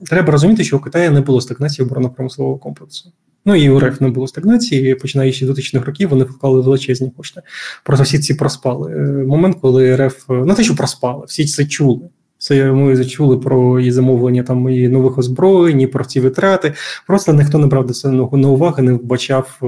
треба 0.07 0.33
розуміти, 0.33 0.65
що 0.65 0.77
у 0.77 0.81
Китаї 0.81 1.11
не 1.11 1.21
було 1.21 1.41
стагнації 1.41 1.87
оборонно-промислового 1.87 2.59
комплексу. 2.59 3.13
Ну 3.45 3.55
і 3.55 3.71
у 3.71 3.81
РФ 3.81 4.01
не 4.01 4.09
було 4.09 4.29
стагнації, 4.29 4.95
починаючи 4.95 5.47
з 5.47 5.51
2000-х 5.51 5.87
років, 5.87 6.09
вони 6.09 6.25
вклали 6.25 6.61
величезні 6.61 7.11
кошти. 7.17 7.43
Просто 7.85 8.05
всі 8.05 8.19
ці 8.19 8.35
проспали. 8.35 8.93
Е, 8.93 9.27
момент, 9.27 9.57
коли 9.61 9.97
РФ 9.97 10.29
не 10.29 10.37
ну, 10.37 10.55
те, 10.55 10.65
що 10.65 10.77
проспали, 10.77 11.25
всі 11.27 11.45
це 11.45 11.65
чули. 11.65 12.09
Це 12.39 12.73
ми 12.73 12.97
зачули 12.97 13.39
про 13.39 13.81
і 13.81 13.91
замовлення 13.91 14.43
там 14.43 14.69
і 14.69 14.89
нових 14.89 15.19
озброєнь, 15.19 15.81
і 15.81 15.87
про 15.87 16.05
ці 16.05 16.21
витрати. 16.21 16.73
Просто 17.07 17.33
ніхто 17.33 17.59
не 17.59 17.67
брав 17.67 17.87
до 17.87 17.93
це 17.93 18.09
на 18.09 18.49
уваги, 18.49 18.83
не 18.83 18.93
вбачав 18.93 19.59
е, 19.63 19.67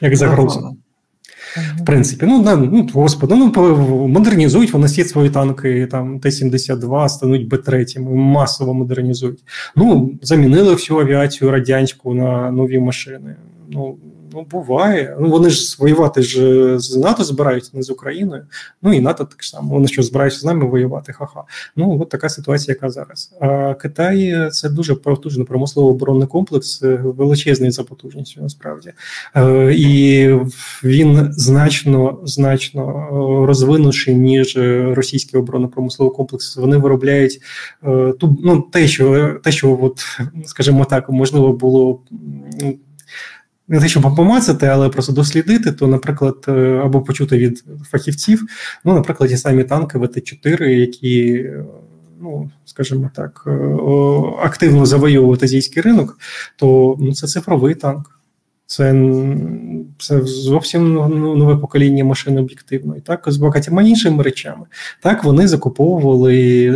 як 0.00 0.16
загрозу. 0.16 0.76
В 1.80 1.84
принципі, 1.84 2.26
ну 2.28 2.42
да, 2.42 2.56
ну 2.56 2.88
господи, 2.94 3.34
ну 3.34 3.52
модернізують, 4.08 4.72
вони 4.72 4.86
всі 4.86 5.04
свої 5.04 5.30
танки, 5.30 5.88
там 5.90 6.20
Т-72 6.20 7.08
стануть 7.08 7.48
Б-3, 7.48 8.00
масово 8.14 8.74
модернізують. 8.74 9.44
Ну, 9.76 10.14
замінили 10.22 10.72
всю 10.72 11.00
авіацію 11.00 11.50
радянську 11.50 12.14
на 12.14 12.50
нові 12.50 12.78
машини. 12.78 13.36
Ну, 13.70 13.96
Ну, 14.34 14.46
буває. 14.50 15.16
Ну 15.20 15.30
вони 15.30 15.50
ж 15.50 15.76
воювати 15.78 16.22
ж 16.22 16.78
з 16.78 16.96
НАТО 16.96 17.24
збираються, 17.24 17.70
не 17.74 17.82
з 17.82 17.90
Україною. 17.90 18.46
Ну 18.82 18.94
і 18.94 19.00
НАТО 19.00 19.24
так 19.24 19.44
само. 19.44 19.74
Вони 19.74 19.88
що 19.88 20.02
збираються 20.02 20.40
з 20.40 20.44
нами 20.44 20.66
воювати. 20.66 21.12
Ха-ха. 21.12 21.42
Ну 21.76 22.00
от 22.02 22.08
така 22.08 22.28
ситуація, 22.28 22.74
яка 22.74 22.90
зараз. 22.90 23.32
А 23.40 23.74
Китай 23.74 24.50
це 24.52 24.68
дуже 24.68 24.94
потужний 24.94 25.46
промислово 25.46 25.88
оборонний 25.88 26.28
комплекс, 26.28 26.82
е, 26.82 26.94
величезний 26.94 27.70
за 27.70 27.84
потужністю, 27.84 28.42
насправді. 28.42 28.92
Е, 29.36 29.74
і 29.74 30.28
він 30.84 31.28
значно 31.32 32.18
значно 32.24 32.82
е, 32.88 33.46
розвинувший, 33.46 34.14
ніж 34.14 34.56
російський 34.96 35.40
оборонно-промисловий 35.40 36.16
комплекс. 36.16 36.56
Вони 36.56 36.76
виробляють 36.76 37.40
ну 38.22 38.68
те, 38.72 38.88
що 38.88 39.36
те, 39.44 39.52
що 39.52 39.78
от, 39.82 40.00
скажімо 40.44 40.84
так, 40.84 41.10
можливо 41.10 41.52
було 41.52 42.00
не 43.68 43.80
те, 43.80 43.88
щоб 43.88 44.14
помацати, 44.16 44.66
але 44.66 44.88
просто 44.88 45.12
дослідити, 45.12 45.72
то, 45.72 45.86
наприклад, 45.86 46.44
е, 46.48 46.80
або 46.84 47.00
почути 47.00 47.38
від 47.38 47.64
фахівців, 47.90 48.46
ну, 48.84 48.94
наприклад, 48.94 49.30
ті 49.30 49.36
самі 49.36 49.64
танки 49.64 49.98
ВТ-4, 49.98 50.62
які, 50.62 51.34
е, 51.34 51.64
ну, 52.20 52.50
скажімо 52.64 53.10
так, 53.14 53.44
е, 53.46 53.50
активно 54.42 54.86
завоювали 54.86 55.38
азійський 55.42 55.82
ринок, 55.82 56.18
то 56.56 56.96
ну, 57.00 57.14
це 57.14 57.26
цифровий 57.26 57.74
танк. 57.74 58.10
Це 58.66 58.92
це 59.98 60.22
зовсім 60.22 60.94
нове 61.38 61.56
покоління 61.56 62.04
машин 62.04 62.38
об'єктивно. 62.38 62.96
І 62.96 63.00
так 63.00 63.24
з 63.26 63.36
багатьма 63.36 63.82
іншими 63.82 64.22
речами. 64.22 64.66
Так 65.02 65.24
вони 65.24 65.48
закуповували 65.48 66.68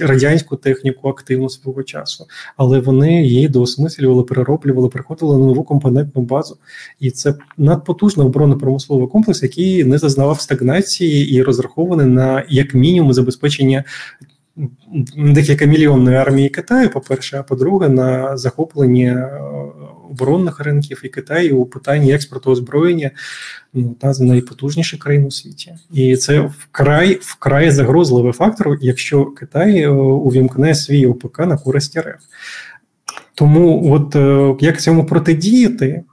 радянську 0.00 0.56
техніку 0.56 1.08
активно 1.08 1.48
свого 1.48 1.82
часу, 1.82 2.26
але 2.56 2.80
вони 2.80 3.24
її 3.24 3.48
доосмислювали, 3.48 4.22
перероблювали, 4.22 4.88
приходили 4.88 5.38
на 5.38 5.46
нову 5.46 5.62
компонентну 5.62 6.22
базу. 6.22 6.56
І 7.00 7.10
це 7.10 7.34
надпотужний 7.58 8.26
оборонно-промисловий 8.26 9.08
комплекс, 9.08 9.42
який 9.42 9.84
не 9.84 9.98
зазнавав 9.98 10.40
стагнації 10.40 11.34
і 11.34 11.42
розрахований 11.42 12.06
на 12.06 12.44
як 12.48 12.74
мінімум 12.74 13.12
забезпечення 13.12 13.84
декілька 15.16 15.64
мільйонної 15.64 16.16
армії 16.16 16.48
Китаю, 16.48 16.90
по-перше, 16.90 17.38
а 17.38 17.42
по-друге, 17.42 17.88
на 17.88 18.36
захоплення 18.36 19.12
е, 19.12 19.40
оборонних 20.10 20.60
ринків 20.60 21.00
і 21.04 21.08
Китаю 21.08 21.58
у 21.58 21.66
питанні 21.66 22.12
експорту 22.12 22.50
озброєння 22.50 23.10
ну, 23.72 23.96
та 24.00 24.14
з 24.14 24.20
найпотужніших 24.20 25.00
країн 25.00 25.24
у 25.24 25.30
світі. 25.30 25.74
І 25.92 26.16
це 26.16 26.40
вкрай 26.40 27.18
вкрай 27.22 27.70
загрозливий 27.70 28.32
фактор, 28.32 28.78
якщо 28.80 29.26
Китай 29.26 29.80
е, 29.80 29.88
увімкне 29.88 30.74
свій 30.74 31.06
ОПК 31.06 31.38
на 31.38 31.56
користь 31.56 31.98
РФ. 31.98 32.24
Тому, 33.34 33.92
от 33.92 34.16
е, 34.16 34.56
як 34.60 34.80
цьому 34.80 35.06
протидіяти, 35.06 36.04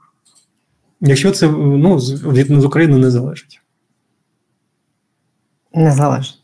якщо 1.00 1.30
це 1.30 1.48
ну, 1.48 1.96
від 1.96 2.64
України 2.64 2.98
не 2.98 3.10
залежить? 3.10 3.60
Не 5.74 5.92
залежить. 5.92 6.41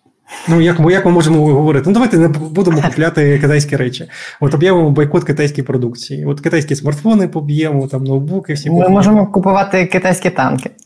Ну, 0.48 0.60
як 0.60 0.80
як 0.90 1.04
ми 1.04 1.10
можемо 1.10 1.46
говорити? 1.46 1.84
Ну, 1.86 1.92
давайте 1.92 2.18
не 2.18 2.28
будемо 2.28 2.82
купляти 2.82 3.38
китайські 3.38 3.76
речі. 3.76 4.08
От 4.40 4.54
об'явимо 4.54 4.90
бойкот 4.90 5.24
китайської 5.24 5.64
продукції. 5.66 6.24
От 6.24 6.40
китайські 6.40 6.76
смартфони 6.76 7.28
поб'ємо, 7.28 7.86
там 7.86 8.04
ноутбуки, 8.04 8.52
всі 8.52 8.70
Ми 8.70 8.74
поб'ємо. 8.74 8.94
можемо 8.96 9.26
купувати 9.26 9.86
китайські 9.86 10.30
танки. 10.30 10.70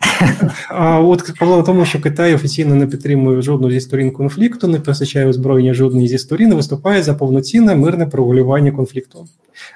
А 0.68 1.01
от 1.01 1.34
проблема 1.38 1.62
в 1.62 1.64
тому, 1.64 1.84
що 1.84 2.01
Китай 2.01 2.34
офіційно 2.34 2.74
не 2.74 2.86
підтримує 2.86 3.43
жодну 3.43 3.70
зі 3.70 3.80
сторін 3.80 4.11
конфлікту, 4.11 4.68
не 4.68 4.80
постачає 4.80 5.26
озброєння 5.26 5.74
жодної 5.74 6.09
зі 6.09 6.18
сторін, 6.18 6.55
виступає 6.55 7.03
за 7.03 7.14
повноцінне 7.14 7.74
мирне 7.74 8.07
прогулювання 8.07 8.72
конфлікту. 8.72 9.26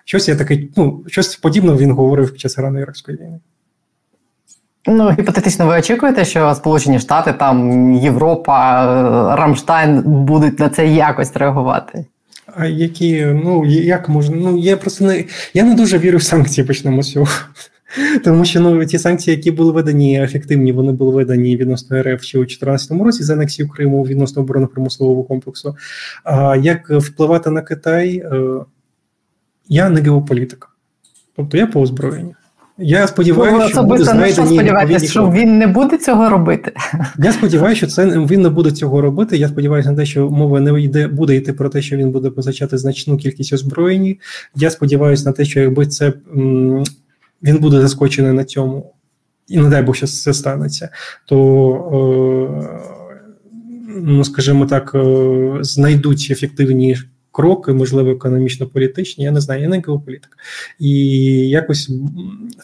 Щось 0.04 0.28
я 0.28 0.36
таке, 0.36 0.58
ну 0.76 1.04
щось 1.06 1.36
подібне 1.36 1.72
він 1.74 1.90
говорив 1.90 2.30
під 2.30 2.40
час 2.40 2.58
ірано 2.58 2.80
іракської 2.80 3.18
війни. 3.18 3.38
Ну, 4.88 5.10
гіпотетично, 5.10 5.66
ви 5.66 5.78
очікуєте, 5.78 6.24
що 6.24 6.54
Сполучені 6.54 6.98
Штати, 6.98 7.34
там 7.38 7.92
Європа, 7.94 8.84
е, 8.84 9.36
Рамштайн 9.36 10.02
будуть 10.02 10.58
на 10.58 10.68
це 10.68 10.86
якось 10.86 11.36
реагувати? 11.36 12.04
А 12.56 12.66
які, 12.66 13.24
ну 13.24 13.64
як 13.66 14.08
можна? 14.08 14.36
Ну 14.36 14.58
я 14.58 14.76
просто 14.76 15.04
не 15.04 15.24
я 15.54 15.64
не 15.64 15.74
дуже 15.74 15.98
вірю 15.98 16.18
в 16.18 16.22
санкції, 16.22 16.66
почнемо 16.66 17.02
з 17.02 17.12
цього. 17.12 17.26
Тому 18.24 18.44
що 18.44 18.60
ну 18.60 18.84
ті 18.84 18.98
санкції, 18.98 19.36
які 19.36 19.50
були 19.50 19.72
видані, 19.72 20.22
ефективні, 20.22 20.72
вони 20.72 20.92
були 20.92 21.14
видані 21.14 21.56
відносно 21.56 22.02
РФ 22.02 22.22
ще 22.22 22.38
у 22.38 22.40
2014 22.40 22.90
році 22.90 23.22
за 23.22 23.32
анексію 23.32 23.68
Криму 23.68 24.02
відносно 24.02 24.42
оборонно-промислового 24.42 25.24
комплексу. 25.24 25.76
А 26.24 26.56
як 26.56 26.90
впливати 26.90 27.50
на 27.50 27.62
Китай? 27.62 28.16
Е, 28.16 28.64
я 29.68 29.90
не 29.90 30.00
геополітика, 30.00 30.68
тобто 31.36 31.56
я 31.56 31.66
по 31.66 31.80
озброєнню. 31.80 32.34
Я 32.78 33.06
сподіваюся, 33.06 33.68
що 33.68 33.82
буде 33.82 34.04
знайдені 34.04 34.54
сподіваєтесь, 34.54 35.10
що 35.10 35.30
він 35.30 35.58
не 35.58 35.66
буде 35.66 35.98
цього 35.98 36.28
робити. 36.28 36.72
Я 37.18 37.32
сподіваюся, 37.32 37.76
що 37.76 37.86
це 37.86 38.06
він 38.06 38.42
не 38.42 38.48
буде 38.48 38.70
цього 38.70 39.00
робити. 39.00 39.36
Я 39.36 39.48
сподіваюся 39.48 39.90
на 39.90 39.96
те, 39.96 40.06
що 40.06 40.30
мова 40.30 40.60
не 40.60 40.82
йде, 40.82 41.08
буде 41.08 41.36
йти 41.36 41.52
про 41.52 41.68
те, 41.68 41.82
що 41.82 41.96
він 41.96 42.10
буде 42.10 42.30
позначати 42.30 42.78
значну 42.78 43.16
кількість 43.16 43.52
озброєнь. 43.52 44.16
Я 44.54 44.70
сподіваюся 44.70 45.24
на 45.24 45.32
те, 45.32 45.44
що 45.44 45.60
якби 45.60 45.86
це 45.86 46.12
він 47.42 47.58
буде 47.58 47.80
заскочений 47.80 48.32
на 48.32 48.44
цьому, 48.44 48.94
і 49.48 49.58
не 49.58 49.68
дай 49.68 49.82
Бог, 49.82 49.94
що 49.94 50.06
це 50.06 50.34
станеться, 50.34 50.88
то. 51.26 52.72
Ну, 53.98 54.24
скажімо 54.24 54.66
так, 54.66 54.96
знайдуть 55.60 56.28
ефективні 56.30 56.96
кроки, 57.36 57.72
можливо, 57.72 58.10
економічно-політичні, 58.10 59.24
я 59.24 59.30
не 59.30 59.40
знаю, 59.40 59.62
я 59.62 59.68
не 59.68 59.82
геополітик. 59.86 60.38
І 60.78 60.90
якось 61.48 61.90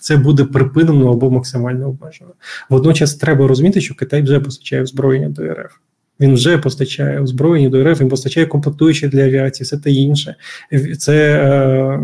це 0.00 0.16
буде 0.16 0.44
припинено 0.44 1.12
або 1.12 1.30
максимально 1.30 1.88
обмежено. 1.88 2.30
Водночас 2.68 3.14
треба 3.14 3.48
розуміти, 3.48 3.80
що 3.80 3.94
Китай 3.94 4.22
вже 4.22 4.40
постачає 4.40 4.82
озброєння 4.82 5.28
до 5.28 5.42
РФ. 5.42 5.72
Він 6.20 6.34
вже 6.34 6.58
постачає 6.58 7.20
озброєння 7.20 7.68
до 7.68 7.84
РФ, 7.84 8.00
він 8.00 8.08
постачає 8.08 8.46
комплектуючі 8.46 9.08
для 9.08 9.24
авіації, 9.24 9.64
все 9.64 9.78
те 9.78 9.90
інше. 9.90 10.36
Це 10.98 11.34
е, 11.34 12.00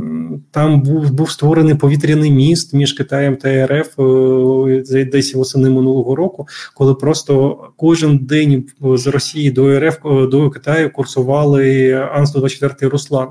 там 0.50 0.82
був 0.82 1.10
був 1.10 1.30
створений 1.30 1.74
повітряний 1.74 2.30
міст 2.30 2.74
між 2.74 2.92
Китаєм 2.92 3.36
та 3.36 3.66
РФ 3.66 4.00
е, 4.00 5.04
десь 5.04 5.34
восени 5.34 5.70
минулого 5.70 6.16
року, 6.16 6.46
коли 6.74 6.94
просто 6.94 7.58
кожен 7.76 8.18
день 8.18 8.64
з 8.82 9.06
Росії 9.06 9.50
до 9.50 9.80
РФ 9.80 9.96
е, 10.06 10.26
до 10.26 10.50
Китаю 10.50 10.92
курсували 10.92 11.92
Ан-124 11.92 12.88
Руслан. 12.88 13.28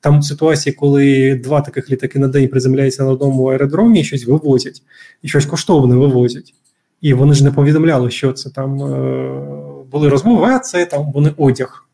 Там 0.00 0.22
ситуація, 0.22 0.74
коли 0.78 1.34
два 1.34 1.60
таких 1.60 1.90
літаки 1.90 2.18
на 2.18 2.28
день 2.28 2.48
приземляються 2.48 3.04
на 3.04 3.10
одному 3.10 3.46
аеродромі 3.46 4.00
і 4.00 4.04
щось 4.04 4.26
вивозять, 4.26 4.82
і 5.22 5.28
щось 5.28 5.46
коштовне 5.46 5.96
вивозять. 5.96 6.54
І 7.00 7.14
вони 7.14 7.34
ж 7.34 7.44
не 7.44 7.50
повідомляли, 7.50 8.10
що 8.10 8.32
це 8.32 8.50
там 8.50 8.76
були 9.90 10.08
розмови, 10.08 10.46
а 10.46 10.58
це 10.58 10.86
там 10.86 11.12
вони 11.12 11.34
одяг 11.36 11.88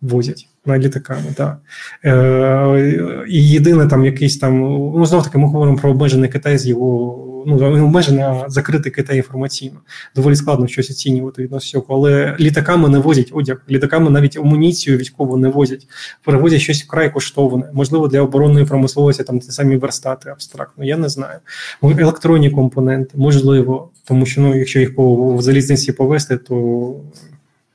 возять 0.00 0.48
на 0.66 0.78
літаками. 0.78 1.34
Так. 1.36 1.58
Е, 2.04 3.24
І 3.28 3.48
єдине 3.48 3.86
там 3.86 4.04
якийсь 4.04 4.38
там, 4.38 4.60
ну 4.94 5.06
знов 5.06 5.24
таки, 5.24 5.38
ми 5.38 5.46
говоримо 5.46 5.78
про 5.78 5.90
обмежений 5.90 6.30
Китай 6.30 6.58
з 6.58 6.66
його, 6.66 7.44
ну 7.46 7.84
обмежений, 7.84 8.24
а 8.24 8.44
закритий 8.48 8.92
Китай 8.92 9.16
інформаційно. 9.16 9.76
Доволі 10.14 10.36
складно 10.36 10.66
щось 10.66 10.90
оцінювати 10.90 11.42
від 11.42 11.52
нас 11.52 11.64
всього. 11.64 11.84
Але 11.88 12.36
літаками 12.40 12.88
не 12.88 12.98
возять 12.98 13.30
одяг, 13.32 13.62
літаками 13.70 14.10
навіть 14.10 14.36
амуніцію 14.36 14.98
військову 14.98 15.36
не 15.36 15.48
возять, 15.48 15.86
перевозять 16.24 16.60
щось 16.60 16.84
вкрай 16.84 17.12
коштовне. 17.12 17.70
Можливо, 17.72 18.08
для 18.08 18.20
оборонної 18.20 18.66
промисловості 18.66 19.24
там 19.24 19.40
ті 19.40 19.50
самі 19.50 19.76
верстати 19.76 20.30
абстрактно. 20.30 20.84
Я 20.84 20.96
не 20.96 21.08
знаю. 21.08 21.38
Електронні 21.82 22.50
компоненти, 22.50 23.10
можливо, 23.18 23.90
тому 24.04 24.26
що 24.26 24.40
ну, 24.40 24.58
якщо 24.58 24.80
їх 24.80 24.94
по 24.94 25.34
в 25.36 25.42
залізниці 25.42 25.92
повести, 25.92 26.36
то 26.36 26.54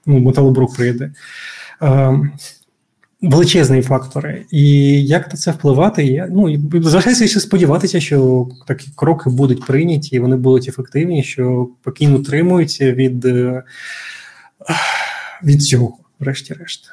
ну, 0.06 0.20
металобрук 0.20 0.76
прийде. 0.76 1.12
Ем, 1.82 2.32
величезні 3.28 3.82
фактори. 3.82 4.46
І 4.52 4.64
як 5.06 5.34
на 5.34 5.38
це 5.38 5.52
впливати? 5.52 6.06
Я, 6.06 6.28
ну, 6.32 6.58
Залишається 6.74 7.28
ще 7.28 7.40
сподіватися, 7.40 8.00
що 8.00 8.48
такі 8.68 8.88
кроки 8.96 9.30
будуть 9.30 9.66
прийняті, 9.66 10.16
і 10.16 10.20
вони 10.20 10.36
будуть 10.36 10.70
ефективні, 10.70 11.24
що 11.24 11.70
Пекін 11.84 12.16
утримується 12.16 12.92
від, 12.92 13.26
е, 13.26 13.64
від 15.44 15.64
цього, 15.64 15.98
врешті-решт. 16.20 16.90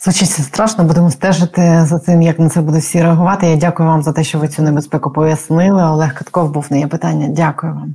Звучить 0.00 0.30
страшно, 0.30 0.84
будемо 0.84 1.10
стежити 1.10 1.84
за 1.86 1.98
тим, 1.98 2.22
як 2.22 2.38
на 2.38 2.48
це 2.48 2.60
буде 2.60 2.78
всі 2.78 3.02
реагувати. 3.02 3.46
Я 3.46 3.56
дякую 3.56 3.88
вам 3.88 4.02
за 4.02 4.12
те, 4.12 4.24
що 4.24 4.38
ви 4.38 4.48
цю 4.48 4.62
небезпеку 4.62 5.10
пояснили. 5.10 5.84
Олег 5.84 6.14
Катков 6.14 6.52
був 6.52 6.66
на 6.70 6.76
є 6.76 6.86
питання. 6.86 7.28
Дякую 7.28 7.74
вам. 7.74 7.94